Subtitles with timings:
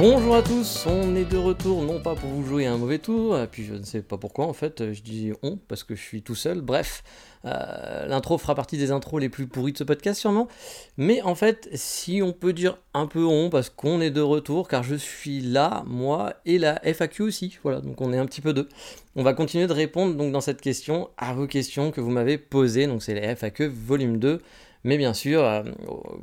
[0.00, 3.36] Bonjour à tous, on est de retour, non pas pour vous jouer un mauvais tour,
[3.52, 6.22] puis je ne sais pas pourquoi en fait, je dis on parce que je suis
[6.22, 7.04] tout seul, bref,
[7.44, 10.48] euh, l'intro fera partie des intros les plus pourries de ce podcast sûrement,
[10.96, 14.68] mais en fait, si on peut dire un peu on parce qu'on est de retour,
[14.68, 18.40] car je suis là, moi, et la FAQ aussi, voilà, donc on est un petit
[18.40, 18.70] peu deux.
[19.16, 22.38] On va continuer de répondre donc dans cette question à vos questions que vous m'avez
[22.38, 24.40] posées, donc c'est les FAQ volume 2.
[24.84, 25.62] Mais bien sûr, euh,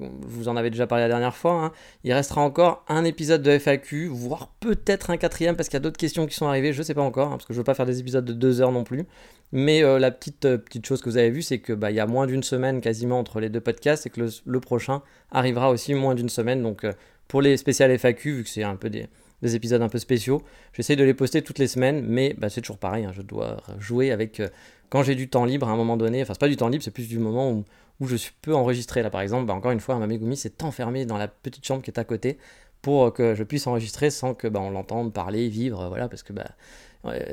[0.02, 1.72] je vous en avais déjà parlé la dernière fois, hein,
[2.04, 5.82] il restera encore un épisode de FAQ, voire peut-être un quatrième parce qu'il y a
[5.82, 7.62] d'autres questions qui sont arrivées, je ne sais pas encore, hein, parce que je ne
[7.62, 9.06] veux pas faire des épisodes de deux heures non plus.
[9.52, 12.00] Mais euh, la petite, euh, petite chose que vous avez vue, c'est qu'il bah, y
[12.00, 15.94] a moins d'une semaine quasiment entre les deux podcasts et que le, prochain arrivera aussi
[15.94, 16.64] moins d'une semaine.
[16.64, 16.86] Donc
[17.28, 19.08] pour les spéciales FAQ, vu que c'est un peu des,
[19.44, 20.42] épisodes un peu spéciaux,
[20.74, 23.58] j'essaie de les poster toutes les semaines, mais bah, c'est toujours pareil, hein, je dois
[23.80, 24.42] jouer avec
[24.90, 26.84] quand j'ai du temps libre à un moment donné, enfin c'est pas du temps libre,
[26.84, 27.66] c'est plus du moment où
[28.00, 29.02] où je peux enregistrer.
[29.02, 31.82] Là, par exemple, bah, encore une fois, ma Megumi s'est enfermé dans la petite chambre
[31.82, 32.38] qui est à côté
[32.82, 36.32] pour que je puisse enregistrer sans que bah, on l'entende parler, vivre, voilà, parce que
[36.32, 36.46] bah,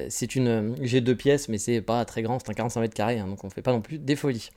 [0.08, 3.18] c'est une, j'ai deux pièces, mais c'est pas très grand, c'est un 45 mètres carrés,
[3.18, 4.50] hein, donc on fait pas non plus des folies.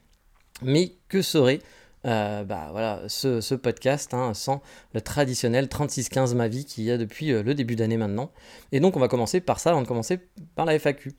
[0.64, 1.60] Mais que serait
[2.06, 4.62] euh, bah voilà, ce, podcast hein, sans
[4.94, 8.32] le traditionnel 3615 ma vie qu'il y a depuis euh, le début d'année maintenant?
[8.72, 10.20] Et donc on va commencer par ça, avant de commencer
[10.56, 11.14] par la FAQ.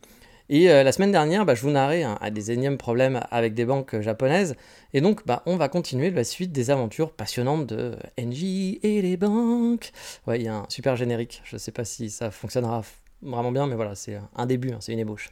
[0.51, 3.65] Et euh, la semaine dernière, bah, je vous narrais hein, des énièmes problèmes avec des
[3.65, 4.57] banques japonaises.
[4.95, 9.17] Et donc, bah, on va continuer la suite des aventures passionnantes de NJ et les
[9.17, 9.93] banques.
[10.27, 11.43] Ouais, il y a un super générique.
[11.45, 12.83] Je ne sais pas si ça fonctionnera
[13.23, 15.31] vraiment bien, mais voilà, c'est un début, hein, c'est une ébauche.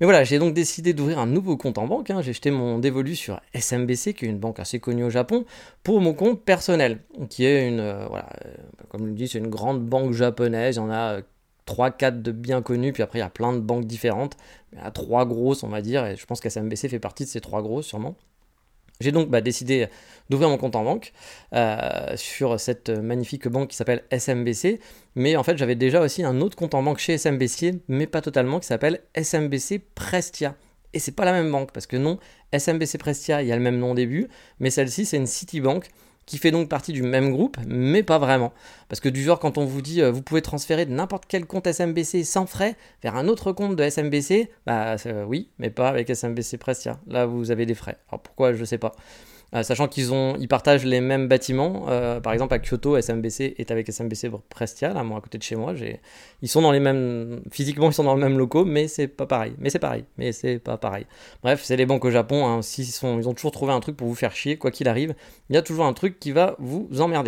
[0.00, 2.10] Mais voilà, j'ai donc décidé d'ouvrir un nouveau compte en banque.
[2.10, 2.22] Hein.
[2.22, 5.44] J'ai jeté mon dévolu sur SMBC, qui est une banque assez connue au Japon,
[5.82, 8.54] pour mon compte personnel, qui est une, euh, voilà, euh,
[8.90, 10.76] comme je le dis, c'est une grande banque japonaise.
[10.76, 11.20] Il y en a
[11.68, 14.36] 3-4 de bien connus, puis après il y a plein de banques différentes.
[14.72, 17.28] Il y a trois grosses, on va dire, et je pense qu'SMBC fait partie de
[17.28, 18.16] ces trois grosses sûrement.
[19.00, 19.86] J'ai donc bah, décidé
[20.28, 21.12] d'ouvrir mon compte en banque
[21.54, 24.80] euh, sur cette magnifique banque qui s'appelle SMBC.
[25.14, 28.22] Mais en fait, j'avais déjà aussi un autre compte en banque chez SMBC, mais pas
[28.22, 30.56] totalement, qui s'appelle SMBC Prestia.
[30.94, 32.18] Et c'est pas la même banque, parce que non,
[32.52, 34.26] SMBC Prestia, il y a le même nom au début,
[34.58, 35.88] mais celle-ci, c'est une Citibank
[36.28, 38.52] qui fait donc partie du même groupe, mais pas vraiment.
[38.90, 41.46] Parce que du genre, quand on vous dit euh, vous pouvez transférer de n'importe quel
[41.46, 45.88] compte SMBC sans frais vers un autre compte de SMBC, bah euh, oui, mais pas
[45.88, 47.00] avec SMBC Prestia.
[47.06, 47.96] Là, vous avez des frais.
[48.10, 48.92] Alors pourquoi, je sais pas.
[49.54, 51.86] Euh, sachant qu'ils ont, ils partagent les mêmes bâtiments.
[51.88, 55.56] Euh, par exemple, à Kyoto, SMBC est avec SMBC Prestia, moi, à côté de chez
[55.56, 55.74] moi.
[56.42, 59.26] Ils sont dans les mêmes, physiquement, ils sont dans le même locaux, mais c'est pas
[59.26, 59.54] pareil.
[59.58, 60.04] Mais c'est pareil.
[60.18, 61.06] Mais c'est pas pareil.
[61.42, 62.46] Bref, c'est les banques au Japon.
[62.46, 62.60] Hein.
[62.78, 65.14] Ils ont toujours trouvé un truc pour vous faire chier, quoi qu'il arrive.
[65.48, 67.27] Il y a toujours un truc qui va vous emmerder.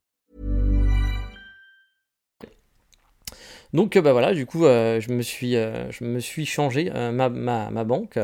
[3.73, 7.11] Donc bah voilà, du coup, euh, je, me suis, euh, je me suis changé euh,
[7.11, 8.19] ma, ma, banque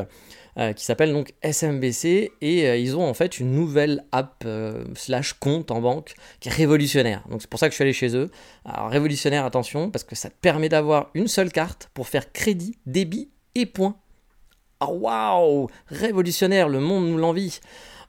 [0.74, 4.44] qui s'appelle donc SMBC et ils ont en fait une nouvelle app
[4.96, 7.22] slash compte en banque qui est révolutionnaire.
[7.30, 8.28] Donc c'est pour ça que je suis allé chez eux.
[8.64, 12.76] Alors révolutionnaire, attention, parce que ça te permet d'avoir une seule carte pour faire crédit,
[12.86, 13.94] débit et points.
[14.80, 17.60] Ah waouh Révolutionnaire, le monde nous l'envie.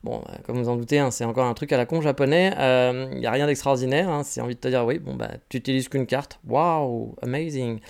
[0.02, 2.52] Bon, euh, comme vous en doutez, hein, c'est encore un truc à la con japonais.
[2.56, 4.08] Il euh, n'y a rien d'extraordinaire.
[4.08, 6.40] Hein, c'est envie de te dire, oui, bon, bah, tu utilises qu'une carte.
[6.46, 7.80] Waouh, amazing.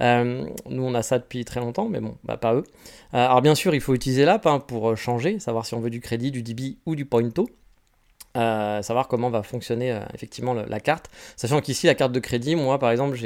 [0.00, 2.64] Euh, nous, on a ça depuis très longtemps, mais bon, bah, pas eux.
[3.12, 6.00] alors, bien sûr, il faut utiliser l'app hein, pour changer, savoir si on veut du
[6.00, 7.48] crédit, du DB ou du pointo.
[8.34, 11.10] Savoir comment va fonctionner effectivement la carte.
[11.36, 13.16] Sachant qu'ici, la carte de crédit, moi par exemple,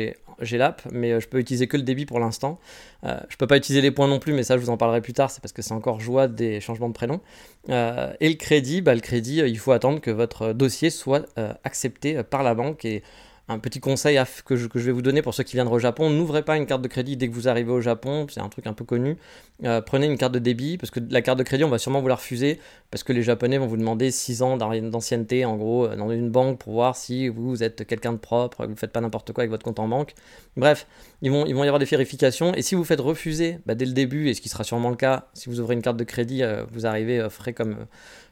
[0.40, 2.58] j'ai l'app, mais euh, je peux utiliser que le débit pour l'instant.
[3.04, 5.00] Euh, je peux pas utiliser les points non plus, mais ça je vous en parlerai
[5.00, 7.20] plus tard, c'est parce que c'est encore joie des changements de prénom.
[7.70, 11.26] Euh, et le crédit, bah, le crédit, il faut attendre que votre dossier soit
[11.64, 12.86] accepté par la banque
[13.48, 16.42] un petit conseil que, je, vais vous donner pour ceux qui viennent au Japon, n'ouvrez
[16.42, 18.72] pas une carte de crédit dès que vous arrivez au Japon, c'est un truc un
[18.72, 19.18] peu connu.
[19.64, 22.00] Euh, prenez une carte de débit, parce que la carte de crédit, on va sûrement
[22.00, 22.58] vous la refuser,
[22.90, 26.30] parce que les Japonais vont vous demander 6 ans d'ancienneté, en gros, euh, dans une
[26.30, 29.32] banque pour voir si vous êtes quelqu'un de propre, que vous ne faites pas n'importe
[29.32, 30.14] quoi avec votre compte en banque.
[30.56, 30.86] Bref,
[31.20, 34.28] ils vont, y avoir des vérifications, et si vous faites refuser bah, dès le début,
[34.28, 36.64] et ce qui sera sûrement le cas, si vous ouvrez une carte de crédit, euh,
[36.72, 37.86] vous arrivez frais comme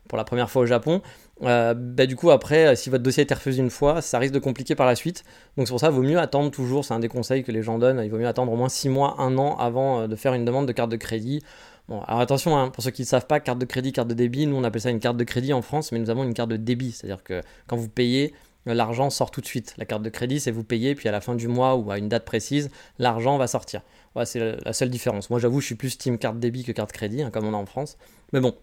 [0.09, 1.01] pour la première fois au Japon,
[1.43, 4.35] euh, bah, du coup après, euh, si votre dossier été refusé une fois, ça risque
[4.35, 5.25] de compliquer par la suite.
[5.57, 7.63] Donc c'est pour ça qu'il vaut mieux attendre toujours, c'est un des conseils que les
[7.63, 10.17] gens donnent, il vaut mieux attendre au moins 6 mois, 1 an avant euh, de
[10.17, 11.43] faire une demande de carte de crédit.
[11.89, 14.15] Bon, alors attention, hein, pour ceux qui ne savent pas, carte de crédit, carte de
[14.15, 16.35] débit, nous on appelle ça une carte de crédit en France, mais nous avons une
[16.35, 18.35] carte de débit, c'est-à-dire que quand vous payez,
[18.67, 19.75] l'argent sort tout de suite.
[19.79, 21.99] La carte de crédit, c'est vous payez, puis à la fin du mois ou à
[21.99, 23.83] une date précise, l'argent va sortir.
[24.15, 25.31] Voilà, c'est la seule différence.
[25.31, 27.57] Moi, j'avoue, je suis plus team carte débit que carte crédit, hein, comme on a
[27.57, 27.97] en France.
[28.33, 28.55] Mais bon,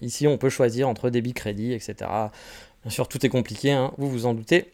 [0.00, 1.94] ici, on peut choisir entre débit, crédit, etc.
[2.82, 4.72] Bien sûr, tout est compliqué, hein, vous vous en doutez.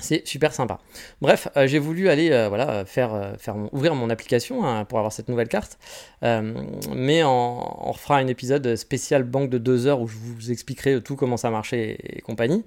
[0.00, 0.80] C'est super sympa.
[1.20, 4.98] Bref, euh, j'ai voulu aller euh, voilà, faire, euh, faire ouvrir mon application hein, pour
[4.98, 5.78] avoir cette nouvelle carte.
[6.22, 11.14] mais on refera un épisode spécial banque de deux heures où je vous expliquerai tout
[11.14, 12.64] comment ça marchait et, compagnie.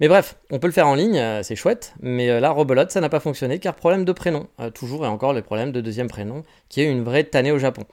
[0.00, 1.94] Mais bref, on peut le faire en ligne, c'est chouette.
[2.00, 4.46] Mais là, Robolote, ça n'a pas fonctionné car problème de prénom.
[4.74, 7.84] toujours et encore le problème de deuxième prénom qui est une vraie tannée au Japon.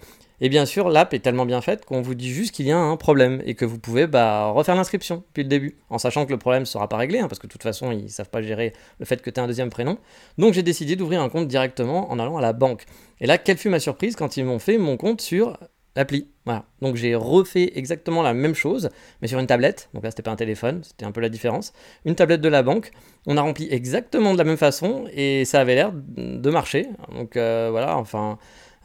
[0.41, 2.77] Et bien sûr, l'app est tellement bien faite qu'on vous dit juste qu'il y a
[2.77, 6.31] un problème et que vous pouvez bah, refaire l'inscription depuis le début, en sachant que
[6.31, 8.29] le problème ne sera pas réglé, hein, parce que de toute façon, ils ne savent
[8.29, 9.97] pas gérer le fait que tu as un deuxième prénom.
[10.37, 12.85] Donc j'ai décidé d'ouvrir un compte directement en allant à la banque.
[13.21, 15.57] Et là, quelle fut ma surprise quand ils m'ont fait mon compte sur
[15.95, 16.27] l'appli.
[16.45, 16.65] Voilà.
[16.81, 18.89] Donc j'ai refait exactement la même chose,
[19.21, 19.89] mais sur une tablette.
[19.93, 21.73] Donc là, c'était pas un téléphone, c'était un peu la différence.
[22.03, 22.91] Une tablette de la banque.
[23.25, 26.87] On a rempli exactement de la même façon et ça avait l'air de marcher.
[27.11, 28.37] Donc euh, voilà, enfin.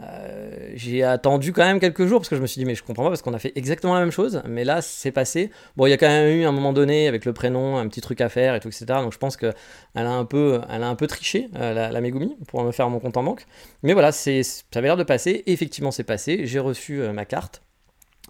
[0.03, 2.83] Euh, j'ai attendu quand même quelques jours parce que je me suis dit mais je
[2.83, 4.43] comprends pas parce qu'on a fait exactement la même chose.
[4.47, 5.51] Mais là c'est passé.
[5.77, 8.01] Bon il y a quand même eu un moment donné avec le prénom un petit
[8.01, 9.53] truc à faire et tout etc donc je pense que
[9.95, 12.89] elle a un peu elle a un peu triché euh, la, Megumi pour me faire
[12.89, 13.47] mon compte en banque.
[13.83, 15.43] Mais voilà c'est ça avait l'air de passer.
[15.47, 16.47] Effectivement c'est passé.
[16.47, 17.63] J'ai reçu euh, ma carte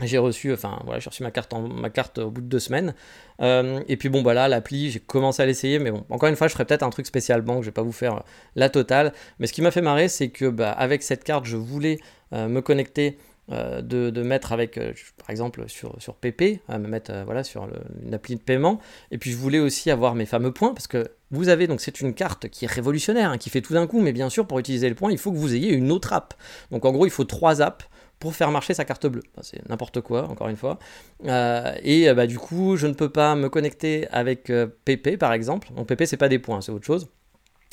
[0.07, 2.95] j'ai reçu, enfin voilà, j'ai reçu ma carte, au bout de deux semaines.
[3.41, 6.37] Euh, et puis bon, bah là, l'appli, j'ai commencé à l'essayer, mais bon, encore une
[6.37, 8.23] fois, je ferai peut-être un truc spécial banque, je vais pas vous faire
[8.57, 9.13] la totale.
[9.39, 11.99] Mais ce qui m'a fait marrer, c'est que bah, avec cette carte, je voulais
[12.33, 13.19] euh, me connecter.
[13.53, 14.79] Euh, de, mettre avec,
[15.17, 17.69] par exemple, sur, sur PP, me mettre voilà, sur
[18.01, 18.79] une appli de paiement.
[19.11, 22.01] Et puis je voulais aussi avoir mes fameux points, parce que vous avez, donc c'est
[22.01, 24.59] une carte qui est révolutionnaire, hein, qui fait tout d'un coup, mais bien sûr, pour
[24.61, 26.35] utiliser le point, il faut que vous ayez une autre app.
[26.71, 27.89] Donc en gros, il faut trois apps
[28.21, 29.23] pour faire marcher sa carte bleue.
[29.41, 30.79] c'est n'importe quoi, encore une fois.
[31.25, 34.53] Euh, et euh, bah, du coup, je ne peux pas me connecter avec
[34.85, 35.69] PP euh, par exemple.
[35.75, 37.09] Donc PP, c'est pas des points, c'est autre chose.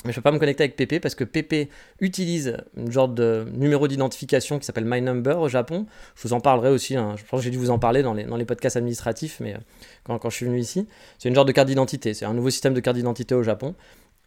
[0.04, 3.08] Mais je ne peux pas me connecter avec PP parce que PP utilise une genre
[3.08, 5.86] de numéro d'identification qui s'appelle My Number au Japon.
[6.14, 7.14] Je vous en parlerai aussi, hein.
[7.16, 9.56] je pense que j'ai dû vous en parler dans les, dans les podcasts administratifs, mais
[10.04, 10.86] quand, quand je suis venu ici.
[11.18, 13.74] C'est une genre de carte d'identité, c'est un nouveau système de carte d'identité au Japon.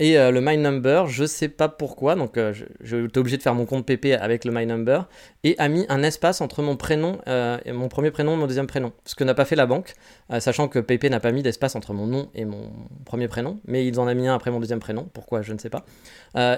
[0.02, 3.54] Et euh, le My Number, je sais pas pourquoi, donc euh, j'étais obligé de faire
[3.54, 5.08] mon compte PP avec le My Number
[5.44, 8.48] et a mis un espace entre mon prénom, euh, et mon premier prénom et mon
[8.48, 8.94] deuxième prénom.
[9.06, 9.94] Ce que n'a pas fait la banque,
[10.40, 12.72] sachant que PP n'a pas mis d'espace entre mon nom et mon
[13.06, 15.08] premier prénom, mais ils en ont mis un après mon deuxième prénom.
[15.14, 15.86] Pourquoi Je ne sais pas.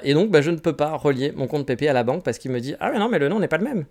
[0.03, 2.37] et donc, bah, je ne peux pas relier mon compte PP à la banque parce
[2.37, 3.85] qu'il me dit Ah, mais non, mais le nom n'est pas le même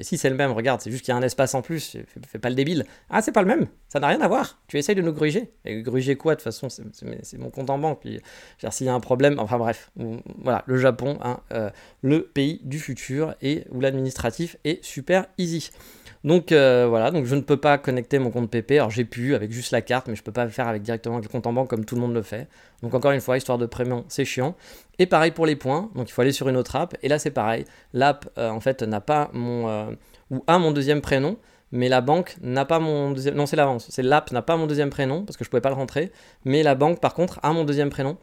[0.00, 1.96] si c'est le même, regarde, c'est juste qu'il y a un espace en plus,
[2.26, 2.84] fais, pas le débile.
[3.10, 4.60] Ah, c'est pas le même, ça n'a rien à voir.
[4.68, 5.50] Tu essayes de nous gruger.
[5.64, 8.00] Et gruger quoi, de toute façon, c'est mon compte en banque.
[8.00, 8.20] Puis,
[8.70, 11.70] s'il y a un problème, enfin bref, voilà, le Japon, hein, euh,
[12.02, 15.70] le pays du futur et où l'administratif est super easy.
[16.26, 18.72] Donc euh, voilà, donc je ne peux pas connecter mon compte PP.
[18.72, 21.14] Alors j'ai pu avec juste la carte, mais je peux pas le faire avec directement
[21.14, 22.48] avec le compte en banque comme tout le monde le fait.
[22.82, 24.56] Donc encore une fois, histoire de prénom, c'est chiant.
[24.98, 25.88] Et pareil pour les points.
[25.94, 26.96] Donc il faut aller sur une autre app.
[27.04, 27.64] Et là c'est pareil.
[27.92, 29.92] L'app euh, en fait n'a pas mon euh,
[30.32, 31.38] ou a mon deuxième prénom,
[31.70, 33.36] mais la banque n'a pas mon deuxième.
[33.36, 33.86] Non c'est l'avance.
[33.88, 36.10] C'est l'app n'a pas mon deuxième prénom parce que je pouvais pas le rentrer.
[36.44, 38.18] Mais la banque par contre a mon deuxième prénom.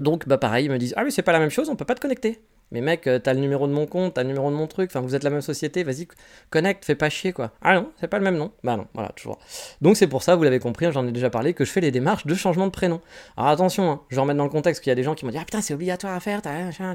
[0.00, 1.84] Donc bah pareil, ils me disent ah oui c'est pas la même chose, on peut
[1.84, 2.40] pas te connecter.
[2.70, 4.90] Mais mec, euh, t'as le numéro de mon compte, t'as le numéro de mon truc,
[4.90, 6.08] enfin vous êtes la même société, vas-y,
[6.50, 7.52] connecte, fais pas chier quoi.
[7.62, 8.52] Ah non, c'est pas le même nom.
[8.64, 9.38] Bah non, voilà, toujours.
[9.80, 11.80] Donc c'est pour ça, vous l'avez compris, hein, j'en ai déjà parlé, que je fais
[11.80, 13.00] les démarches de changement de prénom.
[13.36, 15.30] Alors attention, hein, je remettre dans le contexte qu'il y a des gens qui m'ont
[15.30, 16.42] dit Ah putain, c'est obligatoire à faire,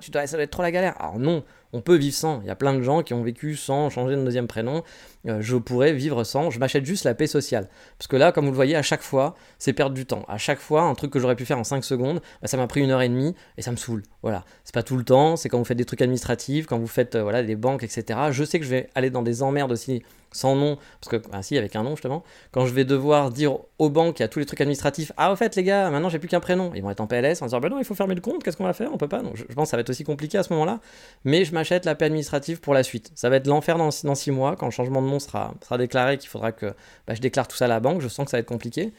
[0.02, 0.96] tu dois, ça doit être trop la galère.
[1.00, 2.42] Alors non, on peut vivre sans.
[2.42, 4.84] Il y a plein de gens qui ont vécu sans changer de deuxième prénom.
[5.28, 6.50] Euh, je pourrais vivre sans.
[6.50, 7.70] Je m'achète juste la paix sociale.
[7.98, 10.26] Parce que là, comme vous le voyez, à chaque fois, c'est perdre du temps.
[10.28, 12.68] À chaque fois, un truc que j'aurais pu faire en 5 secondes, bah, ça m'a
[12.68, 14.04] pris une heure et demie et ça me saoule.
[14.24, 14.46] Voilà.
[14.64, 15.36] C'est pas tout le temps.
[15.36, 18.20] C'est quand vous faites des trucs administratifs, quand vous faites euh, des banques, etc.
[18.32, 21.42] Je sais que je vais aller dans des emmerdes aussi sans nom, parce que, ah
[21.42, 24.46] si, avec un nom justement, quand je vais devoir dire aux banques, à tous les
[24.46, 27.02] trucs administratifs, ah au fait les gars, maintenant j'ai plus qu'un prénom, ils vont être
[27.02, 28.92] en PLS en disant, bah non, il faut fermer le compte, qu'est-ce qu'on va faire,
[28.94, 30.80] on peut pas, donc je, pense que ça va être aussi compliqué à ce moment-là,
[31.24, 33.12] mais je m'achète la paix administrative pour la suite.
[33.16, 35.78] Ça va être l'enfer dans, dans six mois, quand le changement de nom sera, sera
[35.78, 36.74] déclaré, qu'il faudra que
[37.08, 38.94] bah, je déclare tout ça à la banque, je sens que ça va être compliqué,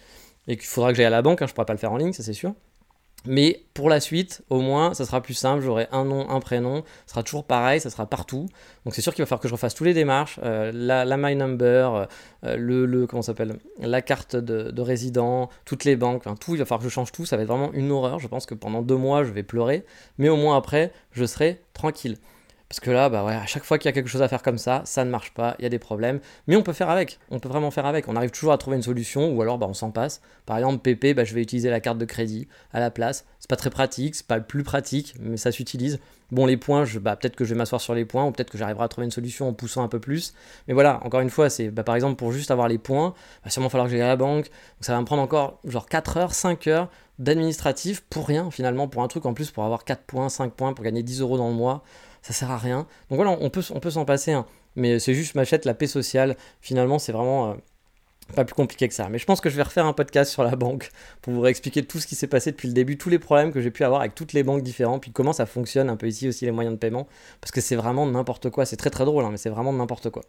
[0.49, 1.97] et qu'il faudra que j'aille à la banque, hein, je pourrai pas le faire en
[1.97, 2.55] ligne, ça c'est sûr.
[3.27, 5.63] Mais pour la suite, au moins, ça sera plus simple.
[5.63, 6.83] J'aurai un nom, un prénom.
[7.07, 8.47] Ce sera toujours pareil, ça sera partout.
[8.85, 10.41] Donc c'est sûr qu'il va falloir que je refasse tous les démarches.
[10.43, 12.09] Euh, la, My Number,
[12.45, 13.59] euh, le, le, comment s'appelle?
[13.79, 16.55] La carte de, de, résident, toutes les banques, tout.
[16.55, 17.27] Il va falloir que je change tout.
[17.27, 18.19] Ça va être vraiment une horreur.
[18.21, 19.85] Je pense que pendant deux mois, je vais pleurer.
[20.19, 22.17] Mais au moins après, je serai tranquille.
[22.71, 24.45] Parce que là, bah ouais, à chaque fois qu'il y a quelque chose à faire
[24.45, 26.21] comme ça, ça ne marche pas, il y a des problèmes.
[26.47, 28.07] Mais on peut faire avec, on peut vraiment faire avec.
[28.07, 30.21] On arrive toujours à trouver une solution ou alors bah, on s'en passe.
[30.47, 33.27] Par exemple, PP, bah, je vais utiliser la carte de crédit à la place.
[33.41, 35.99] C'est pas très pratique, c'est pas le plus pratique, mais ça s'utilise.
[36.31, 38.59] Bon, les points, bah, peut-être que je vais m'asseoir sur les points ou peut-être que
[38.59, 40.33] j'arriverai à trouver une solution en poussant un peu plus.
[40.69, 43.51] Mais voilà, encore une fois, c'est bah, par exemple pour juste avoir les points, bah,
[43.51, 44.45] sûrement falloir que j'aille à la banque.
[44.45, 48.87] Donc ça va me prendre encore genre 4 heures, 5 heures d'administratif pour rien finalement,
[48.87, 51.37] pour un truc en plus pour avoir 4 points, 5 points, pour gagner 10 euros
[51.37, 51.83] dans le mois
[52.23, 52.87] ça sert à rien.
[53.09, 54.47] Donc voilà, on peut, on peut s'en passer, hein.
[54.77, 56.37] mais c'est juste m'achète la paix sociale.
[56.61, 57.55] Finalement, c'est vraiment euh,
[58.35, 59.09] pas plus compliqué que ça.
[59.09, 60.91] Mais je pense que je vais refaire un podcast sur la banque
[61.23, 63.61] pour vous réexpliquer tout ce qui s'est passé depuis le début, tous les problèmes que
[63.61, 66.29] j'ai pu avoir avec toutes les banques différentes, puis comment ça fonctionne un peu ici
[66.29, 67.07] aussi les moyens de paiement,
[67.41, 68.67] parce que c'est vraiment n'importe quoi.
[68.67, 70.23] C'est très très drôle, hein, mais c'est vraiment n'importe quoi.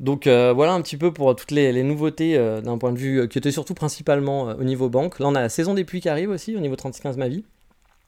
[0.00, 3.28] Donc euh, voilà un petit peu pour toutes les, nouveautés euh, d'un point de vue
[3.28, 5.20] qui était surtout principalement au niveau banque.
[5.20, 7.44] Là on a la saison des pluies qui arrive aussi au niveau 3615 ma vie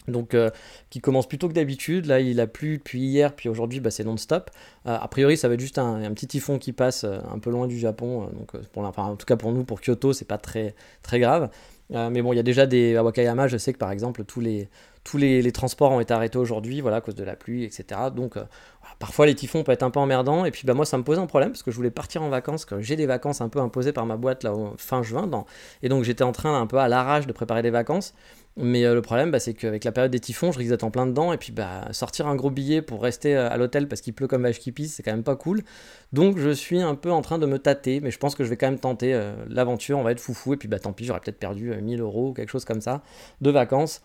[0.08, 0.50] donc euh,
[0.90, 2.06] qui commence plus tôt que d'habitude.
[2.06, 4.50] Là, il a plu depuis hier, puis aujourd'hui, bah, c'est non-stop.
[4.86, 7.50] Euh, a priori, ça va être juste un, petit typhon qui passe euh, un peu
[7.50, 8.30] loin du Japon.
[8.32, 11.50] donc, pour en tout cas pour nous, pour Kyoto, c'est pas très très grave.
[11.90, 13.48] mais bon, il y a déjà des à Wakayama.
[13.48, 14.68] Je sais que par exemple, tous les
[15.04, 18.00] tous les, transports ont été arrêtés aujourd'hui, voilà, à cause de la pluie, etc.
[18.14, 18.36] Donc
[18.98, 20.44] parfois les typhons peuvent être un peu emmerdants.
[20.44, 22.28] Et puis bah moi, ça me posait un problème parce que je voulais partir en
[22.28, 25.30] vacances, que j'ai des vacances un peu imposées par ma boîte là fin juin,
[25.82, 28.14] et donc j'étais en train un peu à l'arrache de préparer des vacances.
[28.58, 30.90] Mais euh, le problème, bah, c'est qu'avec la période des typhons, je risque d'être en
[30.90, 31.32] plein dedans.
[31.32, 34.28] Et puis, bah, sortir un gros billet pour rester euh, à l'hôtel parce qu'il pleut
[34.28, 35.62] comme vache qui pisse, c'est quand même pas cool.
[36.14, 38.00] Donc, je suis un peu en train de me tâter.
[38.00, 39.98] Mais je pense que je vais quand même tenter euh, l'aventure.
[39.98, 40.54] On va être foufou.
[40.54, 43.02] Et puis, bah, tant pis, j'aurais peut-être perdu 1000 euros ou quelque chose comme ça
[43.42, 44.00] de vacances.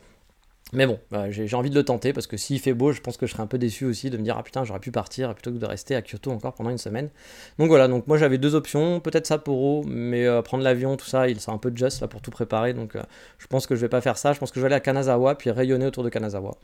[0.74, 3.18] Mais bon, bah, j'ai envie de le tenter parce que s'il fait beau, je pense
[3.18, 5.34] que je serais un peu déçu aussi de me dire ah putain j'aurais pu partir
[5.34, 7.10] plutôt que de rester à Kyoto encore pendant une semaine.
[7.60, 11.28] Donc voilà, donc moi j'avais deux options, peut-être Sapporo, mais euh, prendre l'avion, tout ça,
[11.28, 13.01] il c'est un peu just là pour tout préparer, donc euh,
[13.38, 14.32] je pense que je vais pas faire ça.
[14.32, 16.56] Je pense que je vais aller à Kanazawa puis rayonner autour de Kanazawa.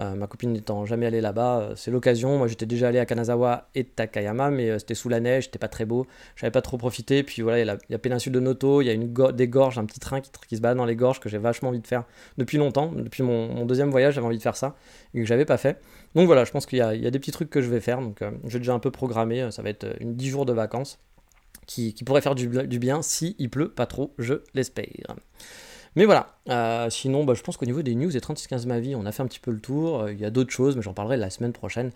[0.00, 2.38] Euh, ma copine n'étant jamais allée là-bas, euh, c'est l'occasion.
[2.38, 5.58] Moi, j'étais déjà allé à Kanazawa et Takayama, mais euh, c'était sous la neige, c'était
[5.58, 6.06] pas très beau.
[6.36, 7.22] J'avais pas trop profité.
[7.22, 9.78] Puis voilà, il y a la, péninsule de Noto, il y a une des gorges,
[9.78, 12.04] un petit train qui, se balade dans les gorges que j'ai vachement envie de faire
[12.38, 12.90] depuis longtemps.
[12.92, 14.74] Depuis mon, deuxième voyage, j'avais envie de faire ça
[15.14, 15.78] et que j'avais pas fait.
[16.14, 18.00] Donc voilà, je pense qu'il y, a des petits trucs que je vais faire.
[18.00, 19.50] Donc j'ai déjà un peu programmé.
[19.50, 20.98] Ça va être une 10 jours de vacances
[21.66, 24.86] qui, qui pourraient faire du, du bien si il pleut pas trop, je l'espère.
[25.94, 28.94] Mais voilà, euh, sinon bah, je pense qu'au niveau des news et 3615 ma vie,
[28.96, 30.02] on a fait un petit peu le tour.
[30.02, 31.90] Euh, il y a d'autres choses, mais j'en parlerai la semaine prochaine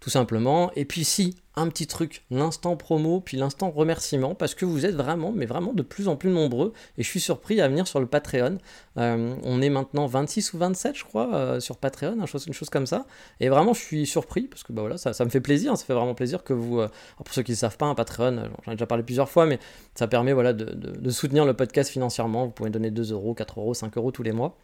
[0.00, 0.70] tout simplement.
[0.76, 4.94] Et puis si, un petit truc, l'instant promo, puis l'instant remerciement, parce que vous êtes
[4.94, 8.00] vraiment, mais vraiment de plus en plus nombreux, et je suis surpris à venir sur
[8.00, 8.58] le Patreon.
[8.96, 12.52] Euh, on est maintenant 26 ou 27, je crois, euh, sur Patreon, une chose, une
[12.52, 13.06] chose comme ça.
[13.40, 15.94] Et vraiment, je suis surpris, parce que bah voilà, ça, me fait plaisir, ça fait
[15.94, 16.80] vraiment plaisir que vous...
[16.80, 19.46] Euh, pour ceux qui ne savent pas, un Patreon, j'en ai déjà parlé plusieurs fois,
[19.46, 19.58] mais
[19.94, 22.46] ça permet voilà, de, de soutenir le podcast financièrement.
[22.46, 24.56] Vous pouvez donner 2 euros, 4 euros, 5 euros tous les mois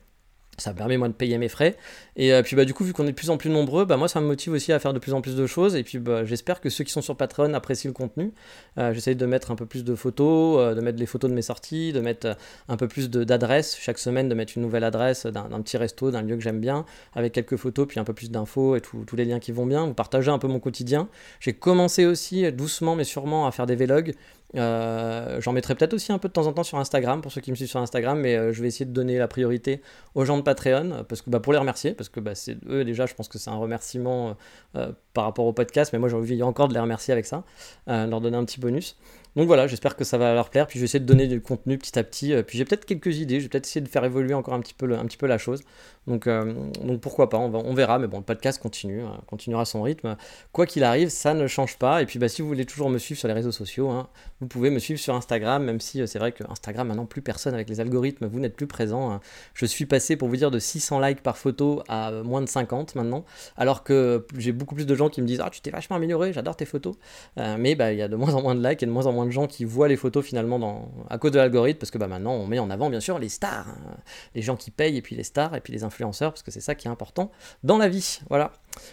[0.58, 1.76] ça me permet moi de payer mes frais.
[2.16, 3.96] Et euh, puis bah du coup vu qu'on est de plus en plus nombreux bah
[3.96, 5.74] moi ça me motive aussi à faire de plus en plus de choses.
[5.76, 8.32] Et puis bah, j'espère que ceux qui sont sur Patreon apprécient le contenu.
[8.78, 11.34] Euh, j'essaie de mettre un peu plus de photos euh, de mettre les photos de
[11.34, 12.36] mes sorties de mettre
[12.68, 16.22] un peu plus d'adresses chaque semaine de mettre une nouvelle adresse d'un petit resto d'un
[16.22, 16.84] lieu que j'aime bien
[17.14, 19.86] avec quelques photos puis un peu plus d'infos et tous les liens qui vont bien.
[19.86, 21.08] Vous partagez un peu mon quotidien.
[21.40, 24.14] J'ai commencé aussi doucement mais sûrement à faire des vlogs
[24.56, 27.40] euh, j'en mettrai peut-être aussi un peu de temps en temps sur Instagram pour ceux
[27.40, 29.82] qui me suivent sur Instagram, mais euh, je vais essayer de donner la priorité
[30.14, 32.84] aux gens de Patreon parce que bah, pour les remercier, parce que bah, c'est eux
[32.84, 34.36] déjà, je pense que c'est un remerciement
[34.76, 37.44] euh, par rapport au podcast, mais moi j'ai envie encore de les remercier avec ça,
[37.86, 38.96] leur donner un petit bonus.
[39.36, 40.66] Donc voilà, j'espère que ça va leur plaire.
[40.66, 42.34] Puis je vais essayer de donner du contenu petit à petit.
[42.46, 43.40] Puis j'ai peut-être quelques idées.
[43.40, 45.38] Je vais peut-être essayer de faire évoluer encore un petit peu, un petit peu la
[45.38, 45.62] chose.
[46.06, 47.98] Donc, donc pourquoi pas, on, on, verra.
[47.98, 50.16] Mais bon, le podcast continue, hein, continuera son rythme.
[50.52, 52.02] Quoi qu'il arrive, ça ne change pas.
[52.02, 54.08] Et puis bah, si vous voulez toujours me suivre sur les réseaux sociaux, hein,
[54.40, 57.54] vous pouvez me suivre sur Instagram, même si c'est vrai que Instagram, maintenant, plus personne
[57.54, 59.10] avec les algorithmes, vous n'êtes plus présent.
[59.10, 59.20] Hein.
[59.54, 62.94] Je suis passé, pour vous dire, de 600 likes par photo à moins de 50
[62.94, 63.24] maintenant.
[63.56, 66.32] Alors que j'ai beaucoup plus de gens qui me disent Ah, tu t'es vachement amélioré,
[66.32, 66.94] j'adore tes photos.
[67.36, 69.12] mais bah, il y a de moins en moins de likes et de moins en
[69.12, 72.32] moins gens qui voient les photos finalement à cause de l'algorithme, parce que bah, maintenant
[72.32, 73.96] on met en avant bien sûr les stars, hein.
[74.34, 76.60] les gens qui payent et puis les stars et puis les influenceurs, parce que c'est
[76.60, 77.30] ça qui est important
[77.62, 78.20] dans la vie.
[78.28, 78.52] Voilà.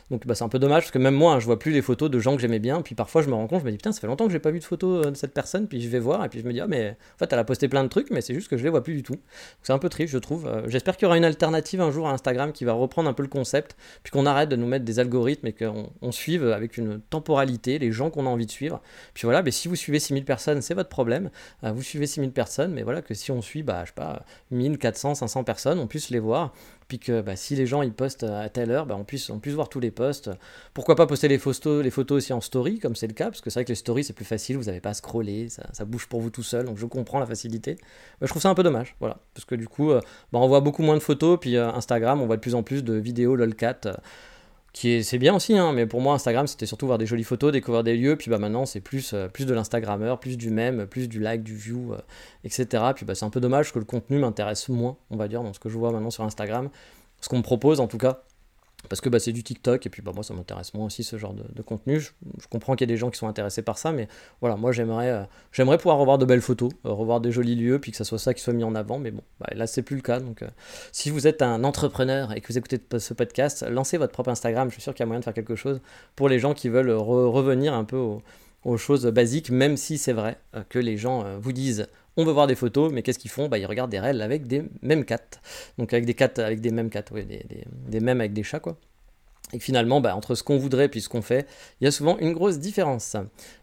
[0.09, 1.81] Donc bah, c'est un peu dommage parce que même moi, hein, je vois plus les
[1.81, 2.81] photos de gens que j'aimais bien.
[2.81, 4.39] Puis parfois, je me rends compte, je me dis putain, ça fait longtemps que j'ai
[4.39, 5.67] pas vu de photos de cette personne.
[5.67, 7.43] Puis je vais voir et puis je me dis ah mais en fait, elle a
[7.43, 9.17] posté plein de trucs, mais c'est juste que je les vois plus du tout.
[9.63, 10.49] C'est un peu triste, je trouve.
[10.67, 13.23] J'espère qu'il y aura une alternative un jour à Instagram qui va reprendre un peu
[13.23, 17.01] le concept, puis qu'on arrête de nous mettre des algorithmes et qu'on suive avec une
[17.01, 18.81] temporalité les gens qu'on a envie de suivre.
[19.13, 21.29] Puis voilà, mais si vous suivez 6000 personnes, c'est votre problème.
[21.63, 24.77] vous suivez 6000 personnes, mais voilà que si on suit, bah je sais pas, 1000,
[24.77, 26.53] 400, 500 personnes, on puisse les voir
[26.91, 29.39] puis que bah, si les gens ils postent à telle heure, bah, on, puisse, on
[29.53, 30.29] voir tous les posts.
[30.73, 33.59] Pourquoi pas poster les photos, aussi en story, comme c'est le cas, parce que c'est
[33.59, 36.19] vrai que les stories c'est plus facile, vous n'avez pas à scroller, ça, bouge pour
[36.19, 37.77] vous tout seul, donc je comprends la facilité.
[38.21, 40.01] je trouve ça un peu dommage, voilà, parce que du coup, euh,
[40.33, 42.63] bah, on voit beaucoup moins de photos, puis euh, Instagram, on voit de plus en
[42.63, 43.79] plus de vidéos lolcat.
[44.73, 47.51] Qui c'est bien aussi, hein, mais pour moi Instagram c'était surtout voir des jolies photos,
[47.51, 50.87] découvrir des lieux, puis bah maintenant c'est plus, euh, plus de l'Instagrammeur, plus du même,
[50.87, 51.97] plus du like, du view, euh,
[52.45, 52.83] etc.
[52.95, 55.51] Puis bah c'est un peu dommage que le contenu m'intéresse moins, on va dire, dans
[55.51, 56.69] ce que je vois maintenant sur Instagram,
[57.19, 58.23] ce qu'on me propose en tout cas
[58.89, 61.17] parce que bah, c'est du TikTok et puis bah, moi ça m'intéresse moins aussi ce
[61.17, 61.99] genre de, contenu.
[61.99, 62.09] Je,
[62.49, 64.07] comprends qu'il y a des gens qui sont intéressés par ça, mais
[64.41, 67.79] voilà, moi j'aimerais euh, j'aimerais pouvoir revoir de belles photos, euh, revoir des jolis lieux,
[67.79, 69.81] puis que ça soit ça qui soit mis en avant, mais bon, bah, là c'est
[69.81, 70.19] plus le cas.
[70.19, 70.47] Donc euh,
[70.91, 74.69] si vous êtes un entrepreneur et que vous écoutez ce podcast, lancez votre propre Instagram,
[74.69, 75.81] je suis sûr qu'il y a moyen de faire quelque chose
[76.15, 77.97] pour les gens qui veulent revenir un peu
[78.63, 80.37] aux choses basiques, même si c'est vrai
[80.69, 81.87] que les gens vous disent
[82.17, 83.47] on veut voir des photos, mais qu'est-ce qu'ils font?
[83.47, 85.19] Bah, Ils regardent des réels avec des mêmes cats.
[85.77, 88.77] Donc avec des cats, avec des mêmes cats, oui, des, mêmes avec des chats, quoi.
[89.53, 91.45] Et finalement, bah, entre ce qu'on voudrait et ce qu'on fait,
[91.79, 93.17] il y a souvent une grosse différence.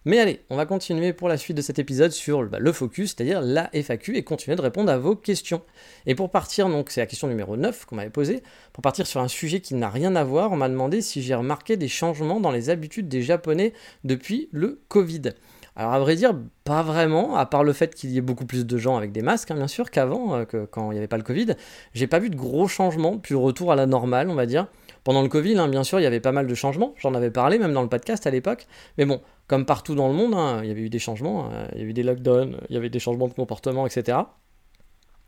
[0.05, 3.14] Mais allez, on va continuer pour la suite de cet épisode sur bah, le focus,
[3.14, 5.62] c'est-à-dire la FAQ, et continuer de répondre à vos questions.
[6.05, 8.43] Et pour partir, donc c'est la question numéro 9 qu'on m'avait posée,
[8.75, 11.35] pour partir sur un sujet qui n'a rien à voir, on m'a demandé si j'ai
[11.35, 13.73] remarqué des changements dans les habitudes des Japonais
[14.05, 15.33] depuis le Covid.
[15.78, 18.66] Alors à vrai dire, pas vraiment, à part le fait qu'il y ait beaucoup plus
[18.66, 21.06] de gens avec des masques, hein, bien sûr, qu'avant, euh, que quand il n'y avait
[21.06, 21.54] pas le Covid.
[21.94, 24.66] J'ai pas vu de gros changements, puis retour à la normale, on va dire.
[25.04, 27.30] Pendant le Covid, hein, bien sûr, il y avait pas mal de changements, j'en avais
[27.30, 28.66] parlé même dans le podcast à l'époque,
[28.99, 31.68] mais bon, comme partout dans le monde, hein, il y avait eu des changements, euh,
[31.75, 34.18] il y a eu des lockdowns, il y avait des changements de comportement, etc.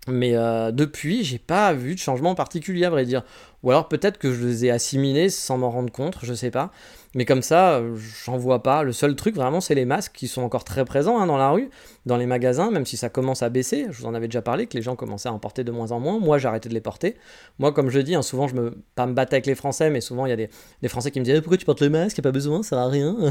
[0.09, 3.23] Mais euh, depuis, j'ai pas vu de changement particulier à vrai dire.
[3.62, 6.73] Ou alors peut-être que je les ai assimilés sans m'en rendre compte, je sais pas.
[7.14, 7.83] Mais comme ça,
[8.25, 8.85] j'en vois pas.
[8.85, 11.50] Le seul truc vraiment, c'est les masques qui sont encore très présents hein, dans la
[11.50, 11.69] rue,
[12.07, 13.87] dans les magasins, même si ça commence à baisser.
[13.90, 15.90] Je vous en avais déjà parlé, que les gens commençaient à en porter de moins
[15.90, 16.21] en moins.
[16.21, 17.17] Moi, j'ai arrêté de les porter.
[17.59, 20.00] Moi, comme je dis, hein, souvent, je me pas me battre avec les Français, mais
[20.00, 22.19] souvent, il y a des, Français qui me disent eh, Pourquoi tu portes le masque?
[22.19, 23.17] Il a pas besoin, ça sert à rien.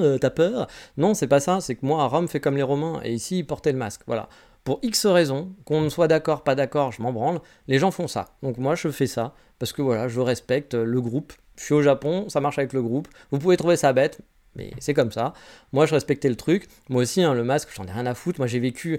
[0.00, 1.60] Euh, t'as peur Non, c'est pas ça.
[1.60, 3.00] C'est que moi, à Rome, fait comme les Romains.
[3.04, 4.02] Et ici, ils portaient le masque.
[4.06, 4.28] Voilà
[4.64, 8.36] pour X raisons, qu'on soit d'accord, pas d'accord, je m'en branle, les gens font ça.
[8.42, 11.32] Donc moi je fais ça, parce que voilà, je respecte le groupe.
[11.60, 13.06] Je suis au Japon, ça marche avec le groupe.
[13.30, 14.22] Vous pouvez trouver ça bête,
[14.56, 15.34] mais c'est comme ça.
[15.72, 16.66] Moi je respectais le truc.
[16.88, 18.40] Moi aussi, hein, le masque, j'en ai rien à foutre.
[18.40, 18.98] Moi j'ai vécu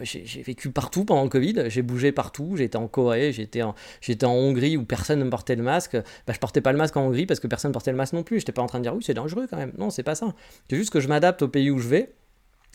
[0.00, 3.74] j'ai vécu partout pendant le Covid, j'ai bougé partout, j'étais en Corée, j'étais en,
[4.22, 5.96] en Hongrie où personne ne portait le masque.
[6.26, 8.14] Bah, je portais pas le masque en Hongrie parce que personne ne portait le masque
[8.14, 8.38] non plus.
[8.38, 9.72] J'étais pas en train de dire oui, c'est dangereux quand même.
[9.76, 10.32] Non, c'est pas ça.
[10.70, 12.14] C'est juste que je m'adapte au pays où je vais.